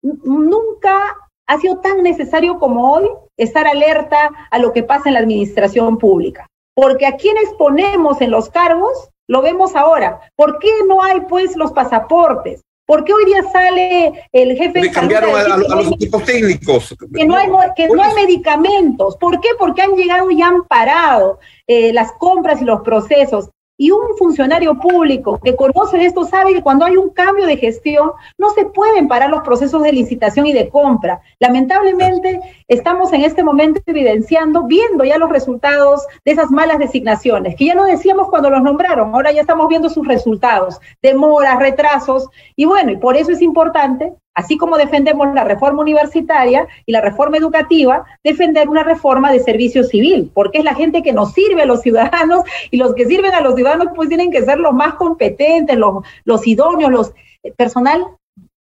nunca 0.04 1.16
ha 1.48 1.58
sido 1.60 1.80
tan 1.80 2.04
necesario 2.04 2.60
como 2.60 2.92
hoy 2.92 3.10
estar 3.38 3.66
alerta 3.68 4.32
a 4.52 4.60
lo 4.60 4.74
que 4.74 4.84
pasa 4.84 5.08
en 5.08 5.14
la 5.14 5.22
administración 5.22 5.98
pública. 5.98 6.46
Porque 6.76 7.06
a 7.06 7.16
quienes 7.16 7.54
ponemos 7.54 8.20
en 8.20 8.32
los 8.32 8.50
cargos 8.50 9.10
lo 9.30 9.44
vemos 9.44 9.76
ahora. 9.76 10.20
¿Por 10.36 10.58
qué 10.58 10.72
no 10.88 11.02
hay 11.04 11.22
pues 11.22 11.56
los 11.56 11.72
pasaportes? 11.72 12.64
¿Por 12.86 13.04
qué 13.04 13.14
hoy 13.14 13.26
día 13.26 13.44
sale 13.54 14.28
el 14.32 14.58
jefe 14.58 14.82
de 14.82 14.92
cambiaron 14.92 15.30
a, 15.36 15.58
los 15.58 15.92
equipos 15.92 16.24
técnicos. 16.24 16.96
Que 17.14 17.24
no 17.24 17.36
hay, 17.36 17.48
que 17.76 17.88
no 17.88 18.02
hay 18.02 18.16
medicamentos. 18.16 19.16
¿Por 19.18 19.40
qué? 19.40 19.50
Porque 19.60 19.84
han 19.84 19.94
llegado 19.94 20.32
y 20.32 20.42
han 20.42 20.64
parado 20.64 21.40
eh, 21.68 21.94
las 21.94 22.12
compras 22.14 22.60
y 22.64 22.66
los 22.66 22.82
procesos. 22.82 23.52
Y 23.82 23.92
un 23.92 24.18
funcionario 24.18 24.78
público 24.78 25.40
que 25.42 25.56
conoce 25.56 26.04
esto 26.04 26.26
sabe 26.26 26.54
que 26.54 26.62
cuando 26.62 26.84
hay 26.84 26.98
un 26.98 27.12
cambio 27.12 27.46
de 27.46 27.56
gestión 27.56 28.12
no 28.38 28.50
se 28.50 28.66
pueden 28.66 29.08
parar 29.08 29.30
los 29.30 29.42
procesos 29.42 29.82
de 29.84 29.94
licitación 29.94 30.48
y 30.48 30.52
de 30.52 30.68
compra. 30.68 31.22
Lamentablemente 31.40 32.42
estamos 32.68 33.14
en 33.14 33.22
este 33.22 33.42
momento 33.42 33.80
evidenciando, 33.86 34.64
viendo 34.64 35.06
ya 35.06 35.18
los 35.18 35.30
resultados 35.30 36.06
de 36.26 36.34
esas 36.34 36.52
malas 36.52 36.78
designaciones, 36.78 37.56
que 37.56 37.68
ya 37.68 37.74
no 37.74 37.86
decíamos 37.86 38.28
cuando 38.28 38.50
los 38.50 38.62
nombraron, 38.62 39.16
ahora 39.16 39.32
ya 39.32 39.40
estamos 39.40 39.70
viendo 39.70 39.90
sus 39.90 40.06
resultados, 40.06 40.82
demoras, 41.02 41.58
retrasos, 41.58 42.28
y 42.58 42.66
bueno, 42.66 42.92
y 42.92 42.98
por 42.98 43.16
eso 43.16 43.32
es 43.32 43.42
importante 43.42 44.14
Así 44.36 44.58
como 44.58 44.78
defendemos 44.78 45.34
la 45.34 45.44
reforma 45.44 45.82
universitaria 45.82 46.68
y 46.86 46.92
la 46.92 47.02
reforma 47.02 47.38
educativa, 47.38 48.06
defender 48.24 48.70
una 48.70 48.84
reforma 48.84 49.32
de 49.32 49.40
servicio 49.40 49.84
civil, 49.84 50.32
porque 50.34 50.60
es 50.60 50.64
la 50.64 50.76
gente 50.76 51.02
que 51.02 51.14
nos 51.14 51.34
sirve 51.34 51.64
a 51.64 51.66
los 51.66 51.82
ciudadanos 51.82 52.44
y 52.72 52.78
los 52.78 52.94
que 52.94 53.06
sirven 53.06 53.34
a 53.34 53.42
los 53.42 53.56
ciudadanos 53.56 53.90
pues 53.96 54.08
tienen 54.08 54.32
que 54.32 54.44
ser 54.44 54.60
los 54.60 54.74
más 54.74 54.96
competentes, 54.96 55.78
los, 55.78 56.48
idóneos, 56.48 56.92
los 56.92 57.14
eh, 57.44 57.52
personal 57.58 58.06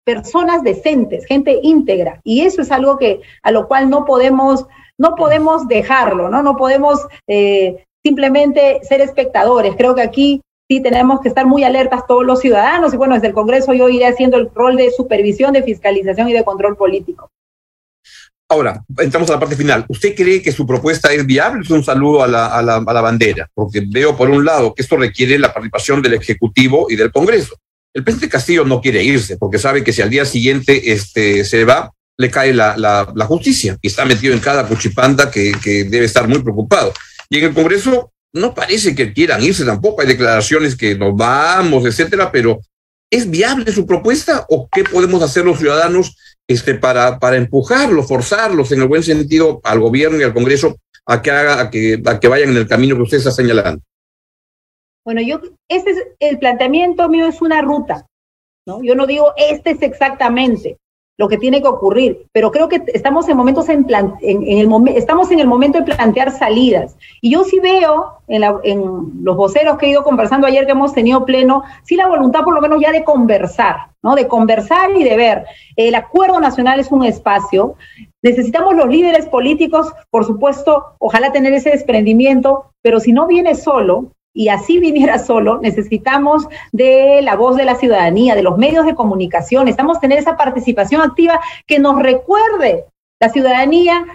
personas 0.04 0.64
decentes, 0.64 1.26
gente 1.26 1.60
íntegra. 1.64 2.20
Y 2.24 2.42
eso 2.42 2.62
es 2.62 2.72
algo 2.72 2.98
que 2.98 3.22
a 3.42 3.52
lo 3.52 3.68
cual 3.68 3.90
no 3.90 4.06
podemos, 4.06 4.68
no 4.98 5.16
podemos 5.16 5.68
dejarlo, 5.68 6.30
¿no? 6.30 6.44
No 6.44 6.56
podemos 6.56 7.08
eh, 7.28 7.86
simplemente 8.04 8.82
ser 8.84 9.02
espectadores. 9.02 9.76
Creo 9.78 9.96
que 9.96 10.02
aquí 10.02 10.42
sí 10.70 10.82
tenemos 10.82 11.22
que 11.22 11.30
estar 11.30 11.46
muy 11.46 11.64
alertas 11.64 12.08
todos 12.08 12.26
los 12.26 12.40
ciudadanos 12.40 12.94
y 12.94 12.98
bueno, 12.98 13.16
desde 13.16 13.28
el 13.28 13.34
Congreso 13.34 13.74
yo 13.74 13.90
iré 13.90 14.08
haciendo 14.08 14.38
el 14.38 14.50
rol 14.54 14.76
de 14.76 14.92
supervisión, 14.92 15.54
de 15.54 15.64
fiscalización 15.64 16.30
y 16.30 16.34
de 16.34 16.44
control 16.44 16.78
político. 16.78 17.30
Ahora, 18.50 18.84
entramos 19.00 19.30
a 19.30 19.34
la 19.34 19.40
parte 19.40 19.56
final. 19.56 19.86
¿Usted 19.88 20.14
cree 20.16 20.42
que 20.42 20.52
su 20.52 20.68
propuesta 20.68 21.12
es 21.12 21.26
viable? 21.26 21.64
Es 21.64 21.72
un 21.72 21.84
saludo 21.84 22.24
a 22.24 22.28
la, 22.28 22.48
a, 22.48 22.62
la, 22.62 22.76
a 22.76 22.94
la, 22.94 23.02
bandera, 23.02 23.50
porque 23.54 23.82
veo 23.88 24.16
por 24.16 24.30
un 24.30 24.46
lado 24.46 24.76
que 24.76 24.84
esto 24.84 24.96
requiere 24.96 25.40
la 25.40 25.52
participación 25.52 26.02
del 26.02 26.14
Ejecutivo 26.16 26.88
y 26.90 26.96
del 26.96 27.12
Congreso. 27.12 27.56
El 27.94 28.04
presidente 28.04 28.32
Castillo 28.32 28.64
no 28.64 28.80
quiere 28.80 29.04
irse, 29.04 29.38
porque 29.38 29.58
sabe 29.58 29.84
que 29.84 29.94
si 29.94 30.02
al 30.02 30.10
día 30.10 30.26
siguiente 30.26 30.92
este, 30.92 31.46
se 31.46 31.64
va, 31.66 31.92
le 32.18 32.30
cae 32.30 32.54
la, 32.54 32.76
la, 32.78 33.26
justicia 33.26 33.78
y 33.82 33.88
está 33.88 34.06
metido 34.06 34.34
en 34.34 34.40
cada 34.40 34.68
cuchipanda 34.68 35.32
que, 35.32 35.52
que 35.64 35.86
debe 35.86 36.06
estar 36.06 36.28
muy 36.28 36.40
preocupado. 36.40 36.94
Y 37.30 37.40
en 37.40 37.46
el 37.46 37.54
Congreso 37.54 38.12
no 38.34 38.54
parece 38.54 38.96
que 38.96 39.14
quieran 39.14 39.44
irse 39.44 39.64
tampoco. 39.64 40.02
Hay 40.02 40.08
declaraciones 40.08 40.76
que 40.76 40.96
nos 40.96 41.16
vamos, 41.16 41.86
etcétera, 41.86 42.32
pero 42.32 42.60
¿es 43.10 43.30
viable 43.30 43.72
su 43.72 43.86
propuesta 43.86 44.46
o 44.50 44.68
qué 44.72 44.84
podemos 44.84 45.22
hacer 45.22 45.46
los 45.46 45.60
ciudadanos 45.60 46.18
este, 46.48 46.76
para, 46.76 47.20
para 47.20 47.38
empujarlos, 47.38 48.08
forzarlos 48.08 48.72
en 48.72 48.82
el 48.82 48.88
buen 48.88 49.04
sentido 49.04 49.62
al 49.64 49.80
gobierno 49.80 50.20
y 50.20 50.24
al 50.24 50.34
Congreso 50.34 50.78
a 51.06 51.22
que, 51.22 51.32
haga, 51.32 51.62
a 51.62 51.70
que, 51.70 52.02
a 52.06 52.20
que 52.20 52.28
vayan 52.28 52.50
en 52.50 52.58
el 52.58 52.68
camino 52.68 52.96
que 52.96 53.04
usted 53.04 53.18
está 53.18 53.32
señalando? 53.32 53.82
Bueno, 55.06 55.22
yo, 55.22 55.42
ese 55.68 55.92
es 55.92 55.98
el 56.20 56.40
planteamiento 56.40 57.08
mío, 57.10 57.28
es 57.28 57.42
una 57.42 57.62
ruta, 57.62 58.08
¿no? 58.66 58.82
Yo 58.82 58.96
no 58.96 59.06
digo 59.06 59.34
este 59.38 59.72
es 59.72 59.82
exactamente, 59.82 60.78
lo 61.18 61.28
que 61.28 61.38
tiene 61.38 61.62
que 61.62 61.68
ocurrir, 61.68 62.26
pero 62.32 62.52
creo 62.52 62.68
que 62.68 62.82
estamos 62.88 63.30
en 63.30 63.38
momentos 63.38 63.70
en, 63.70 63.86
en, 64.22 64.58
el 64.58 64.88
estamos 64.96 65.30
en 65.30 65.40
el 65.40 65.48
momento 65.48 65.78
de 65.78 65.86
plantear 65.86 66.32
salidas. 66.32 66.98
Y 67.22 67.32
yo 67.32 67.44
sí 67.44 67.60
veo 67.60 68.20
en, 68.28 68.44
en, 68.64 69.24
los 69.24 69.38
voceros 69.38 69.78
que 69.78 69.86
he 69.86 69.90
ido 69.90 70.04
conversando 70.04 70.48
ayer 70.48 70.66
que 70.66 70.72
hemos 70.72 70.94
tenido 70.94 71.24
pleno, 71.24 71.64
sí 71.84 71.96
la 71.96 72.08
voluntad 72.08 72.44
por 72.44 72.56
lo 72.56 72.62
menos 72.62 72.82
ya 72.82 72.92
de 72.92 73.04
conversar, 73.04 73.92
¿no? 74.02 74.16
De 74.16 74.28
conversar 74.28 74.90
y 74.96 75.04
de 75.04 75.16
ver. 75.16 75.46
El 75.76 75.94
acuerdo 75.94 76.40
nacional 76.40 76.80
es 76.80 76.92
un 76.92 77.04
espacio. 77.04 77.76
Necesitamos 78.24 78.76
los 78.76 78.88
líderes 78.88 79.28
políticos, 79.28 79.94
por 80.10 80.26
supuesto, 80.26 80.96
ojalá 80.98 81.32
tener 81.32 81.54
ese 81.54 81.70
desprendimiento, 81.70 82.72
pero 82.82 83.00
si 83.00 83.14
no 83.14 83.28
viene 83.28 83.54
solo, 83.54 84.14
y 84.34 84.50
así 84.50 84.80
viniera 84.80 85.20
solo, 85.20 85.60
necesitamos 85.62 86.48
de 86.72 87.22
la 87.22 87.36
voz 87.36 87.56
de 87.56 87.66
la 87.66 87.76
ciudadanía, 87.76 88.36
de 88.36 88.44
los 88.44 88.58
medios 88.58 88.86
de 88.86 88.96
comunicación, 88.96 89.66
necesitamos 89.66 90.00
tener 90.00 90.18
esa 90.18 90.36
participación 90.36 91.02
activa 91.02 91.40
que 91.68 91.80
nos 91.80 92.02
recuerde 92.02 92.86
La 93.20 93.30
ciudadanía, 93.30 94.06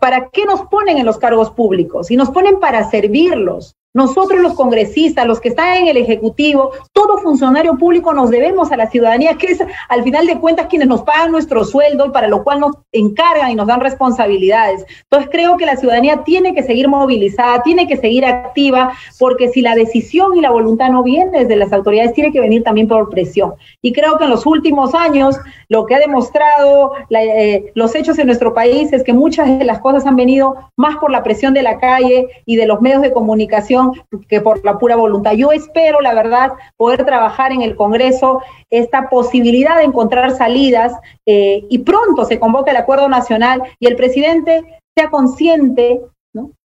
¿para 0.00 0.28
qué 0.30 0.44
nos 0.44 0.62
ponen 0.62 0.98
en 0.98 1.06
los 1.06 1.18
cargos 1.18 1.50
públicos? 1.50 2.10
Y 2.10 2.16
nos 2.16 2.30
ponen 2.30 2.60
para 2.60 2.90
servirlos, 2.90 3.76
nosotros 3.96 4.42
los 4.42 4.52
congresistas, 4.52 5.26
los 5.26 5.40
que 5.40 5.48
están 5.48 5.78
en 5.78 5.88
el 5.88 5.96
Ejecutivo, 5.96 6.72
todo 6.92 7.16
funcionario 7.16 7.78
público 7.78 8.12
nos 8.12 8.28
debemos 8.28 8.70
a 8.70 8.76
la 8.76 8.90
ciudadanía, 8.90 9.38
que 9.38 9.46
es 9.52 9.64
al 9.88 10.02
final 10.02 10.26
de 10.26 10.38
cuentas 10.38 10.66
quienes 10.66 10.86
nos 10.86 11.00
pagan 11.00 11.32
nuestro 11.32 11.64
sueldo 11.64 12.12
para 12.12 12.28
lo 12.28 12.44
cual 12.44 12.60
nos 12.60 12.76
encargan 12.92 13.50
y 13.50 13.54
nos 13.54 13.66
dan 13.66 13.80
responsabilidades. 13.80 14.84
Entonces 15.04 15.30
creo 15.32 15.56
que 15.56 15.64
la 15.64 15.76
ciudadanía 15.76 16.24
tiene 16.24 16.54
que 16.54 16.62
seguir 16.62 16.88
movilizada, 16.88 17.62
tiene 17.62 17.88
que 17.88 17.96
seguir 17.96 18.26
activa, 18.26 18.92
porque 19.18 19.48
si 19.48 19.62
la 19.62 19.74
decisión 19.74 20.36
y 20.36 20.42
la 20.42 20.50
voluntad 20.50 20.90
no 20.90 21.02
vienen 21.02 21.32
desde 21.32 21.56
las 21.56 21.72
autoridades, 21.72 22.12
tiene 22.12 22.32
que 22.32 22.40
venir 22.40 22.64
también 22.64 22.88
por 22.88 23.08
presión. 23.08 23.54
Y 23.80 23.94
creo 23.94 24.18
que 24.18 24.24
en 24.24 24.30
los 24.30 24.44
últimos 24.44 24.94
años 24.94 25.38
lo 25.70 25.86
que 25.86 25.94
ha 25.94 26.00
demostrado 26.00 26.92
eh, 27.08 27.72
los 27.74 27.94
hechos 27.94 28.18
en 28.18 28.26
nuestro 28.26 28.52
país 28.52 28.92
es 28.92 29.02
que 29.02 29.14
muchas 29.14 29.58
de 29.58 29.64
las 29.64 29.78
cosas 29.78 30.04
han 30.04 30.16
venido 30.16 30.70
más 30.76 30.98
por 30.98 31.10
la 31.10 31.22
presión 31.22 31.54
de 31.54 31.62
la 31.62 31.78
calle 31.78 32.28
y 32.44 32.56
de 32.56 32.66
los 32.66 32.82
medios 32.82 33.00
de 33.00 33.10
comunicación 33.10 33.85
que 34.28 34.40
por 34.40 34.64
la 34.64 34.78
pura 34.78 34.96
voluntad. 34.96 35.32
Yo 35.32 35.52
espero, 35.52 36.00
la 36.00 36.14
verdad, 36.14 36.52
poder 36.76 37.04
trabajar 37.04 37.52
en 37.52 37.62
el 37.62 37.76
Congreso 37.76 38.40
esta 38.70 39.08
posibilidad 39.08 39.76
de 39.76 39.84
encontrar 39.84 40.32
salidas 40.32 40.92
eh, 41.26 41.64
y 41.68 41.78
pronto 41.78 42.24
se 42.24 42.38
convoque 42.38 42.70
el 42.70 42.76
acuerdo 42.76 43.08
nacional 43.08 43.62
y 43.78 43.86
el 43.86 43.96
presidente 43.96 44.62
sea 44.96 45.10
consciente 45.10 46.00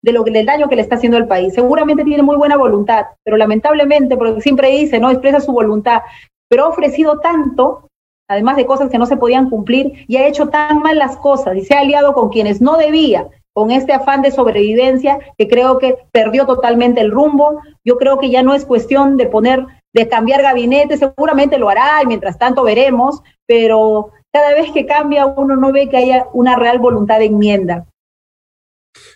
de 0.05 0.11
lo 0.11 0.23
del 0.23 0.45
daño 0.45 0.69
que 0.69 0.75
le 0.75 0.83
está 0.83 0.95
haciendo 0.95 1.17
al 1.17 1.27
país. 1.27 1.55
Seguramente 1.55 2.03
tiene 2.03 2.21
muy 2.21 2.37
buena 2.37 2.57
voluntad, 2.57 3.07
pero 3.23 3.37
lamentablemente, 3.37 4.15
porque 4.15 4.39
siempre 4.39 4.69
dice, 4.69 4.99
no 4.99 5.09
expresa 5.09 5.39
su 5.39 5.51
voluntad, 5.51 6.03
pero 6.47 6.65
ha 6.65 6.69
ofrecido 6.69 7.19
tanto, 7.19 7.89
además 8.29 8.55
de 8.55 8.67
cosas 8.67 8.91
que 8.91 8.99
no 8.99 9.07
se 9.07 9.17
podían 9.17 9.49
cumplir, 9.49 10.05
y 10.07 10.17
ha 10.17 10.27
hecho 10.27 10.49
tan 10.49 10.79
mal 10.79 10.99
las 10.99 11.17
cosas 11.17 11.57
y 11.57 11.65
se 11.65 11.73
ha 11.73 11.79
aliado 11.79 12.13
con 12.13 12.29
quienes 12.29 12.61
no 12.61 12.77
debía 12.77 13.27
con 13.55 13.71
este 13.71 13.93
afán 13.93 14.21
de 14.21 14.31
sobrevivencia 14.31 15.17
que 15.37 15.47
creo 15.47 15.79
que 15.79 15.95
perdió 16.11 16.45
totalmente 16.45 16.99
el 16.99 17.09
rumbo. 17.09 17.61
Yo 17.85 17.95
creo 17.95 18.19
que 18.19 18.29
ya 18.29 18.43
no 18.43 18.53
es 18.53 18.65
cuestión 18.65 19.15
de 19.15 19.27
poner, 19.27 19.65
de 19.93 20.09
cambiar 20.09 20.41
gabinete, 20.41 20.97
seguramente 20.97 21.57
lo 21.57 21.69
hará 21.69 22.03
y 22.03 22.05
mientras 22.05 22.37
tanto 22.37 22.63
veremos, 22.63 23.21
pero 23.47 24.11
cada 24.33 24.53
vez 24.53 24.71
que 24.73 24.85
cambia 24.85 25.25
uno 25.25 25.55
no 25.55 25.71
ve 25.71 25.87
que 25.87 25.95
haya 25.95 26.27
una 26.33 26.57
real 26.57 26.79
voluntad 26.79 27.19
de 27.19 27.27
enmienda. 27.27 27.85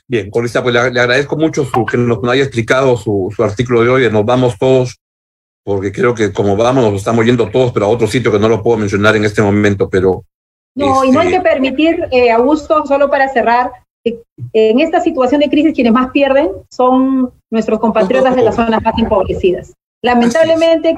Bien, 0.08 0.30
Corista, 0.32 0.64
pues 0.64 0.74
le, 0.74 0.80
agradezco 0.80 1.36
mucho 1.36 1.66
su, 1.66 1.86
que 1.86 1.98
nos 1.98 2.24
haya 2.24 2.44
explicado 2.44 2.96
su, 2.96 3.34
su 3.36 3.44
artículo 3.44 3.84
de 3.84 3.90
hoy. 3.90 4.10
Nos 4.10 4.26
vamos 4.26 4.58
todos, 4.58 5.00
porque 5.66 5.92
creo 5.92 6.16
que 6.16 6.32
como 6.32 6.56
vamos, 6.56 6.86
nos 6.86 6.94
estamos 6.94 7.26
yendo 7.26 7.50
todos, 7.50 7.74
pero 7.74 7.88
a 7.88 7.90
otro 7.90 8.08
sitio 8.08 8.32
que 8.32 8.40
no 8.40 8.48
lo 8.48 8.64
puedo 8.64 8.78
mencionar 8.78 9.18
en 9.18 9.26
este 9.26 9.42
momento, 9.42 9.90
pero 9.90 10.24
no, 10.76 11.04
y 11.04 11.12
no 11.12 11.20
hay 11.20 11.28
que 11.28 11.36
este 11.36 11.50
permitir, 11.50 12.08
eh, 12.12 12.32
Augusto, 12.32 12.86
solo 12.86 13.10
para 13.10 13.28
cerrar, 13.30 13.72
en 14.04 14.80
esta 14.80 15.02
situación 15.02 15.42
de 15.42 15.50
crisis 15.50 15.74
quienes 15.74 15.94
más 15.94 16.12
pierden 16.12 16.50
son 16.70 17.32
nuestros 17.52 17.80
compatriotas 17.80 18.36
de 18.36 18.44
las 18.44 18.56
zonas 18.56 18.82
más 18.82 18.98
empobrecidas. 18.98 19.74
Lamentablemente, 20.02 20.96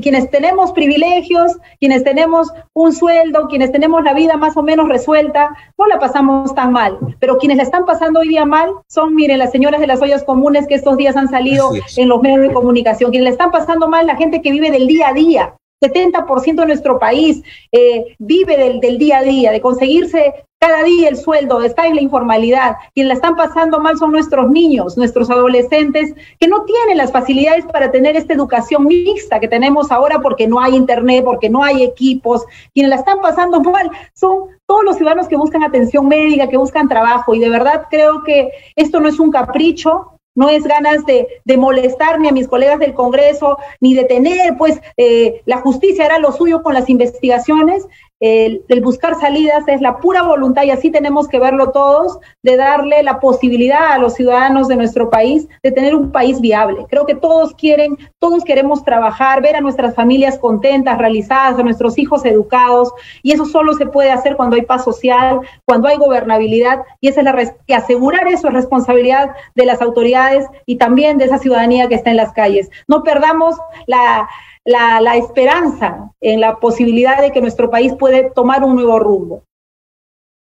quienes 0.00 0.30
tenemos 0.30 0.72
privilegios, 0.72 1.58
quienes 1.80 2.02
tenemos 2.02 2.48
un 2.72 2.94
sueldo, 2.94 3.46
quienes 3.48 3.70
tenemos 3.72 4.02
la 4.02 4.14
vida 4.14 4.38
más 4.38 4.56
o 4.56 4.62
menos 4.62 4.88
resuelta, 4.88 5.54
no 5.76 5.86
la 5.86 5.98
pasamos 5.98 6.54
tan 6.54 6.72
mal. 6.72 6.98
Pero 7.20 7.36
quienes 7.36 7.58
la 7.58 7.64
están 7.64 7.84
pasando 7.84 8.20
hoy 8.20 8.28
día 8.28 8.46
mal 8.46 8.70
son, 8.88 9.14
miren, 9.14 9.38
las 9.38 9.52
señoras 9.52 9.80
de 9.82 9.86
las 9.86 10.00
ollas 10.00 10.24
comunes 10.24 10.66
que 10.66 10.76
estos 10.76 10.96
días 10.96 11.14
han 11.14 11.28
salido 11.28 11.72
en 11.98 12.08
los 12.08 12.22
medios 12.22 12.40
de 12.40 12.54
comunicación. 12.54 13.10
Quienes 13.10 13.24
la 13.24 13.32
están 13.32 13.50
pasando 13.50 13.86
mal, 13.86 14.06
la 14.06 14.16
gente 14.16 14.40
que 14.40 14.50
vive 14.50 14.70
del 14.70 14.86
día 14.86 15.08
a 15.08 15.12
día. 15.12 15.54
70% 15.80 16.54
de 16.56 16.66
nuestro 16.66 16.98
país 16.98 17.42
eh, 17.72 18.16
vive 18.18 18.56
del, 18.56 18.80
del, 18.80 18.98
día 18.98 19.18
a 19.18 19.22
día, 19.22 19.52
de 19.52 19.60
conseguirse 19.60 20.34
cada 20.58 20.82
día 20.82 21.08
el 21.08 21.16
sueldo, 21.16 21.62
está 21.62 21.86
en 21.86 21.94
la 21.94 22.02
informalidad. 22.02 22.76
Quienes 22.94 23.08
la 23.08 23.14
están 23.14 23.36
pasando 23.36 23.78
mal 23.78 23.96
son 23.96 24.10
nuestros 24.10 24.50
niños, 24.50 24.96
nuestros 24.96 25.30
adolescentes, 25.30 26.14
que 26.40 26.48
no 26.48 26.64
tienen 26.64 26.98
las 26.98 27.12
facilidades 27.12 27.64
para 27.66 27.92
tener 27.92 28.16
esta 28.16 28.34
educación 28.34 28.86
mixta 28.86 29.38
que 29.38 29.46
tenemos 29.46 29.92
ahora 29.92 30.20
porque 30.20 30.48
no 30.48 30.60
hay 30.60 30.74
internet, 30.74 31.24
porque 31.24 31.48
no 31.48 31.62
hay 31.62 31.84
equipos. 31.84 32.44
Quienes 32.74 32.90
la 32.90 32.96
están 32.96 33.20
pasando 33.20 33.60
mal 33.60 33.90
son 34.14 34.48
todos 34.66 34.84
los 34.84 34.96
ciudadanos 34.96 35.28
que 35.28 35.36
buscan 35.36 35.62
atención 35.62 36.08
médica, 36.08 36.48
que 36.48 36.56
buscan 36.56 36.88
trabajo. 36.88 37.34
Y 37.34 37.38
de 37.38 37.50
verdad 37.50 37.86
creo 37.88 38.24
que 38.24 38.50
esto 38.74 38.98
no 38.98 39.08
es 39.08 39.20
un 39.20 39.30
capricho, 39.30 40.17
no 40.38 40.48
es 40.48 40.62
ganas 40.62 41.04
de, 41.04 41.26
de, 41.44 41.56
molestar 41.56 42.20
ni 42.20 42.28
a 42.28 42.32
mis 42.32 42.46
colegas 42.46 42.78
del 42.78 42.94
Congreso, 42.94 43.58
ni 43.80 43.94
de 43.94 44.04
tener, 44.04 44.56
pues, 44.56 44.80
eh, 44.96 45.42
la 45.46 45.58
justicia 45.58 46.04
hará 46.04 46.20
lo 46.20 46.30
suyo 46.30 46.62
con 46.62 46.74
las 46.74 46.88
investigaciones, 46.88 47.88
el, 48.20 48.64
buscar 48.82 49.14
salidas 49.20 49.64
es 49.68 49.80
la 49.80 49.98
pura 49.98 50.22
voluntad, 50.22 50.64
y 50.64 50.70
así 50.70 50.90
tenemos 50.90 51.28
que 51.28 51.38
verlo 51.38 51.70
todos, 51.70 52.18
de 52.42 52.56
darle 52.56 53.02
la 53.02 53.20
posibilidad 53.20 53.92
a 53.92 53.98
los 53.98 54.14
ciudadanos 54.14 54.68
de 54.68 54.76
nuestro 54.76 55.10
país 55.10 55.48
de 55.62 55.72
tener 55.72 55.94
un 55.94 56.10
país 56.10 56.40
viable. 56.40 56.86
Creo 56.88 57.06
que 57.06 57.14
todos 57.14 57.54
quieren, 57.54 57.96
todos 58.18 58.44
queremos 58.44 58.84
trabajar, 58.84 59.42
ver 59.42 59.56
a 59.56 59.60
nuestras 59.60 59.94
familias 59.94 60.38
contentas, 60.38 60.98
realizadas, 60.98 61.58
a 61.58 61.62
nuestros 61.62 61.98
hijos 61.98 62.24
educados, 62.24 62.92
y 63.22 63.32
eso 63.32 63.44
solo 63.44 63.74
se 63.74 63.86
puede 63.86 64.10
hacer 64.10 64.36
cuando 64.36 64.56
hay 64.56 64.62
paz 64.62 64.84
social, 64.84 65.40
cuando 65.64 65.88
hay 65.88 65.96
gobernabilidad, 65.96 66.82
y 67.00 67.08
esa 67.08 67.20
es 67.20 67.24
la 67.24 67.38
y 67.66 67.72
asegurar 67.72 68.26
eso 68.26 68.48
es 68.48 68.54
responsabilidad 68.54 69.30
de 69.54 69.64
las 69.64 69.80
autoridades 69.80 70.46
y 70.66 70.76
también 70.76 71.18
de 71.18 71.26
esa 71.26 71.38
ciudadanía 71.38 71.88
que 71.88 71.94
está 71.94 72.10
en 72.10 72.16
las 72.16 72.32
calles. 72.32 72.70
No 72.88 73.02
perdamos 73.02 73.56
la 73.86 74.28
la, 74.68 75.16
esperanza 75.16 76.10
en 76.20 76.40
la 76.40 76.58
posibilidad 76.58 77.20
de 77.20 77.32
que 77.32 77.40
nuestro 77.40 77.70
país 77.70 77.92
puede 77.98 78.30
tomar 78.34 78.62
un 78.64 78.74
nuevo 78.74 78.98
rumbo. 78.98 79.44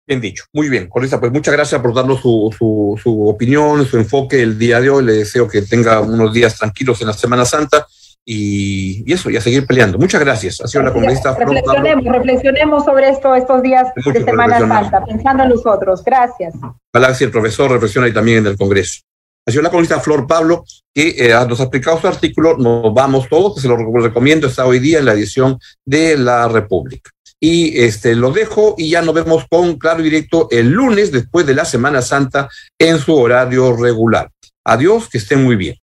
Bien 0.06 0.20
dicho, 0.20 0.44
muy 0.54 0.70
bien. 0.70 0.88
Corista, 0.88 1.20
pues 1.20 1.30
muchas 1.30 1.52
gracias 1.52 1.80
por 1.82 1.92
darnos 1.92 2.20
su, 2.20 2.54
su, 3.02 3.28
opinión, 3.28 3.84
su 3.84 3.98
enfoque 3.98 4.40
el 4.40 4.58
día 4.58 4.80
de 4.80 4.88
hoy. 4.88 5.04
Le 5.04 5.12
deseo 5.12 5.46
que 5.46 5.60
tenga 5.60 6.00
unos 6.00 6.32
días 6.32 6.56
tranquilos 6.56 7.00
en 7.02 7.08
la 7.08 7.12
Semana 7.12 7.44
Santa 7.44 7.86
y, 8.24 9.12
eso, 9.12 9.28
y 9.28 9.36
a 9.36 9.42
seguir 9.42 9.66
peleando. 9.66 9.98
Muchas 9.98 10.22
gracias. 10.22 10.62
Ha 10.62 10.66
sido 10.66 10.84
la 10.84 10.94
congresista. 10.94 11.34
Reflexionemos, 11.34 12.04
reflexionemos 12.04 12.84
sobre 12.86 13.10
esto 13.10 13.34
estos 13.34 13.62
días 13.62 13.88
de 13.94 14.24
Semana 14.24 14.58
Santa, 14.58 15.04
pensando 15.04 15.42
en 15.42 15.50
nosotros. 15.50 16.02
Gracias. 16.02 16.54
Ojalá 16.94 17.14
si 17.14 17.24
el 17.24 17.30
profesor 17.30 17.70
reflexiona 17.70 18.06
ahí 18.06 18.14
también 18.14 18.38
en 18.38 18.46
el 18.46 18.56
Congreso. 18.56 19.02
Sido 19.50 19.62
la 19.62 19.70
congresista 19.70 20.00
Flor 20.00 20.26
Pablo 20.26 20.64
que 20.94 21.14
eh, 21.16 21.34
nos 21.48 21.60
ha 21.60 21.64
explicado 21.64 22.00
su 22.00 22.06
artículo. 22.06 22.56
Nos 22.56 22.92
vamos 22.92 23.28
todos, 23.28 23.54
que 23.54 23.60
se 23.60 23.68
lo 23.68 23.76
recomiendo, 23.76 24.46
está 24.46 24.66
hoy 24.66 24.78
día 24.78 24.98
en 24.98 25.04
la 25.04 25.14
edición 25.14 25.58
de 25.84 26.18
La 26.18 26.48
República. 26.48 27.10
Y 27.40 27.80
este 27.80 28.16
lo 28.16 28.32
dejo 28.32 28.74
y 28.76 28.90
ya 28.90 29.02
nos 29.02 29.14
vemos 29.14 29.44
con 29.48 29.78
Claro 29.78 30.02
Directo 30.02 30.48
el 30.50 30.70
lunes 30.70 31.12
después 31.12 31.46
de 31.46 31.54
la 31.54 31.64
Semana 31.64 32.02
Santa 32.02 32.48
en 32.78 32.98
su 32.98 33.14
horario 33.14 33.76
regular. 33.76 34.30
Adiós, 34.64 35.08
que 35.08 35.18
estén 35.18 35.44
muy 35.44 35.54
bien. 35.54 35.76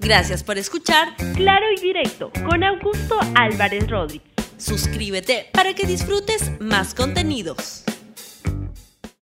Gracias 0.00 0.42
por 0.42 0.56
escuchar 0.56 1.08
Claro 1.34 1.66
y 1.76 1.80
Directo 1.80 2.32
con 2.48 2.64
Augusto 2.64 3.18
Álvarez 3.34 3.88
Rodríguez. 3.90 4.28
Suscríbete 4.56 5.46
para 5.52 5.74
que 5.74 5.86
disfrutes 5.86 6.52
más 6.60 6.94
contenidos. 6.94 7.84